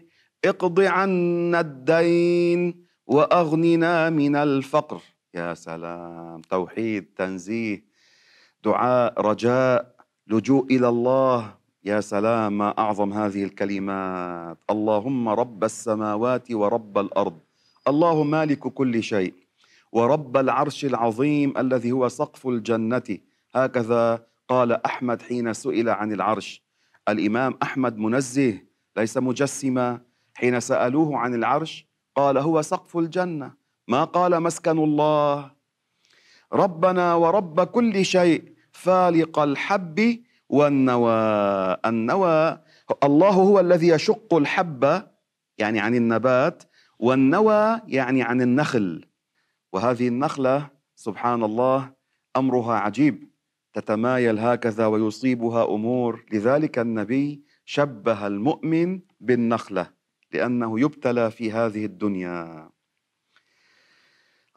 اقض 0.44 0.80
عنا 0.80 1.60
الدين 1.60 2.84
وأغننا 3.06 4.10
من 4.10 4.36
الفقر. 4.36 5.00
يا 5.34 5.54
سلام. 5.54 6.40
توحيد 6.40 7.04
تنزيه 7.16 7.84
دعاء 8.64 9.20
رجاء 9.20 9.94
لجوء 10.26 10.66
إلى 10.70 10.88
الله. 10.88 11.54
يا 11.84 12.00
سلام. 12.00 12.58
ما 12.58 12.78
أعظم 12.78 13.12
هذه 13.12 13.44
الكلمات. 13.44 14.58
اللهم 14.70 15.28
رب 15.28 15.64
السماوات 15.64 16.52
ورب 16.52 16.98
الأرض. 16.98 17.38
الله 17.88 18.22
مالك 18.24 18.58
كل 18.58 19.02
شيء. 19.02 19.43
ورب 19.94 20.36
العرش 20.36 20.84
العظيم 20.84 21.58
الذي 21.58 21.92
هو 21.92 22.08
سقف 22.08 22.46
الجنة. 22.46 23.18
هكذا 23.54 24.26
قال 24.48 24.72
أحمد 24.86 25.22
حين 25.22 25.52
سئل 25.52 25.88
عن 25.88 26.12
العرش. 26.12 26.62
الإمام 27.08 27.58
أحمد 27.62 27.98
منزه 27.98 28.58
ليس 28.96 29.16
مجسما. 29.16 30.00
حين 30.34 30.60
سألوه 30.60 31.18
عن 31.18 31.34
العرش 31.34 31.86
قال 32.16 32.38
هو 32.38 32.62
سقف 32.62 32.96
الجنة. 32.96 33.54
ما 33.88 34.04
قال 34.04 34.40
مسكن 34.42 34.78
الله. 34.78 35.50
ربنا 36.52 37.14
ورب 37.14 37.60
كل 37.60 38.04
شيء 38.04 38.52
فالق 38.72 39.38
الحب 39.38 40.18
والنوى. 40.48 41.14
النوى 41.86 42.58
الله 43.02 43.30
هو 43.30 43.60
الذي 43.60 43.88
يشق 43.88 44.34
الحبة 44.34 45.06
يعني 45.58 45.80
عن 45.80 45.94
النبات 45.94 46.62
والنوى 46.98 47.80
يعني 47.88 48.22
عن 48.22 48.42
النخل. 48.42 49.04
وهذه 49.74 50.08
النخلة 50.08 50.70
سبحان 50.96 51.42
الله 51.42 51.92
أمرها 52.36 52.74
عجيب. 52.74 53.30
تتمايل 53.72 54.38
هكذا 54.38 54.86
ويصيبها 54.86 55.64
أمور. 55.64 56.24
لذلك 56.32 56.78
النبي 56.78 57.42
شبه 57.64 58.26
المؤمن 58.26 59.00
بالنخلة 59.20 59.90
لأنه 60.32 60.80
يبتلى 60.80 61.30
في 61.30 61.52
هذه 61.52 61.84
الدنيا. 61.84 62.70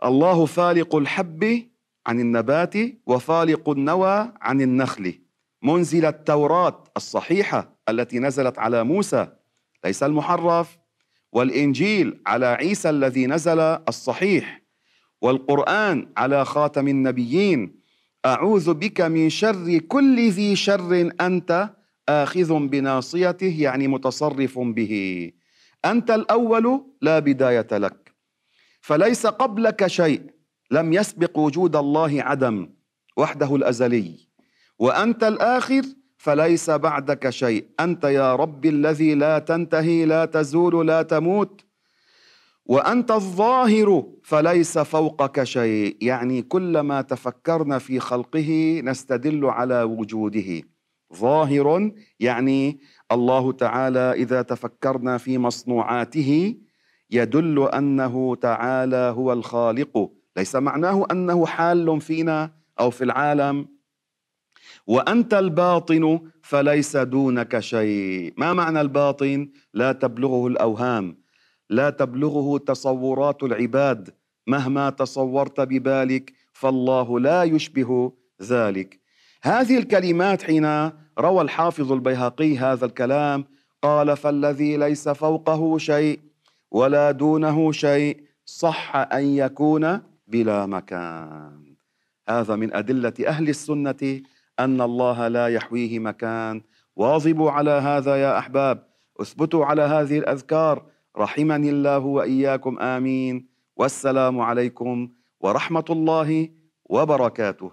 الله 0.04 0.46
فالق 0.46 0.96
الحب 0.96 1.70
عن 2.08 2.20
النبات 2.20 2.76
وفالق 3.06 3.70
النوى 3.70 4.34
عن 4.42 4.62
النخل. 4.62 5.22
منزل 5.62 6.06
التوراة 6.06 6.84
الصحيحة 6.98 7.78
التي 7.90 8.20
نزلت 8.20 8.60
على 8.60 8.84
موسى 8.84 9.28
ليس 9.86 10.04
المحرف 10.04 10.78
والإنجيل 11.32 12.22
على 12.26 12.46
عيسى 12.46 12.90
الذي 12.90 13.28
نزل 13.28 13.60
الصحيح. 13.60 14.67
والقرآن 15.22 16.08
على 16.18 16.46
خاتم 16.46 16.88
النبيين. 16.88 17.80
أعوذ 18.26 18.74
بك 18.74 19.02
من 19.02 19.30
شر 19.30 19.78
كل 19.78 20.30
ذي 20.30 20.56
شر 20.56 21.12
أنت 21.22 21.70
آخذ 22.10 22.60
بناصيته 22.68 23.56
يعني 23.60 23.88
متصرف 23.88 24.60
به. 24.60 25.32
أنت 25.86 26.12
الأول 26.12 26.82
لا 27.02 27.20
بداية 27.20 27.68
لك. 27.72 28.14
فليس 28.82 29.28
قبلك 29.28 29.88
شيء. 29.88 30.22
لم 30.72 30.94
يسبق 30.94 31.38
وجود 31.38 31.76
الله 31.76 32.24
عدم 32.24 32.70
وحده 33.18 33.56
الأزلي. 33.56 34.28
وأنت 34.80 35.24
الآخر 35.24 35.82
فليس 36.18 36.70
بعدك 36.70 37.30
شيء. 37.30 37.66
أنت 37.80 38.04
يا 38.04 38.36
رب 38.36 38.66
الذي 38.66 39.16
لا 39.16 39.40
تنتهي 39.40 40.06
لا 40.06 40.26
تزول 40.26 40.88
لا 40.88 41.02
تموت. 41.02 41.67
وأنت 42.68 43.12
الظاهر 43.12 44.04
فليس 44.24 44.78
فوقك 44.78 45.44
شيء. 45.44 45.98
يعني 46.02 46.42
كلما 46.42 47.02
تفكرنا 47.02 47.78
في 47.80 48.00
خلقه 48.00 48.82
نستدل 48.84 49.46
على 49.46 49.84
وجوده. 49.84 50.62
ظاهر 51.16 51.92
يعني 52.20 52.80
الله 53.12 53.52
تعالى 53.52 54.00
إذا 54.00 54.42
تفكرنا 54.42 55.18
في 55.18 55.38
مصنوعاته 55.38 56.56
يدل 57.12 57.70
أنه 57.74 58.36
تعالى 58.36 59.14
هو 59.18 59.34
الخالق. 59.34 60.12
ليس 60.38 60.56
معناه 60.56 61.08
أنه 61.12 61.46
حال 61.46 62.02
فينا 62.02 62.52
أو 62.80 62.90
في 62.90 63.04
العالم. 63.04 63.68
وأنت 64.88 65.34
الباطن 65.34 66.20
فليس 66.42 66.98
دونك 66.98 67.60
شيء. 67.60 68.34
ما 68.38 68.54
معنى 68.54 68.82
الباطن؟ 68.82 69.50
لا 69.74 69.92
تبلغه 69.92 70.48
الأوهام. 70.48 71.18
لا 71.70 71.90
تبلغه 71.90 72.58
تصورات 72.58 73.44
العباد. 73.44 74.10
مهما 74.48 74.90
تصورت 74.90 75.62
ببالك 75.62 76.34
فالله 76.54 77.20
لا 77.20 77.44
يشبه 77.44 78.12
ذلك. 78.42 79.00
هذه 79.44 79.78
الكلمات 79.78 80.44
حين 80.44 80.92
روى 81.20 81.42
الحافظ 81.42 81.92
البيهقي 81.92 82.58
هذا 82.58 82.86
الكلام 82.86 83.46
قال 83.82 84.18
فالذي 84.18 84.78
ليس 84.78 85.10
فوقه 85.10 85.78
شيء 85.78 86.20
ولا 86.72 87.12
دونه 87.12 87.72
شيء 87.72 88.24
صح 88.46 88.96
أن 88.96 89.24
يكون 89.24 90.02
بلا 90.28 90.66
مكان. 90.66 91.76
هذا 92.30 92.56
من 92.56 92.74
أدلة 92.74 93.14
أهل 93.28 93.50
السنة 93.50 94.22
أن 94.60 94.82
الله 94.82 95.28
لا 95.28 95.48
يحويه 95.48 96.00
مكان. 96.00 96.62
واظبوا 96.96 97.52
على 97.52 97.72
هذا 97.72 98.16
يا 98.16 98.40
أحباب. 98.40 98.88
اثبتوا 99.22 99.66
على 99.66 99.82
هذه 99.82 100.18
الأذكار. 100.20 100.86
رحمني 101.18 101.70
الله 101.70 102.00
وإياكم 102.00 102.80
آمين. 102.80 103.48
والسلام 103.76 104.40
عليكم 104.40 105.10
ورحمة 105.40 105.86
الله 105.90 106.50
وبركاته. 106.86 107.72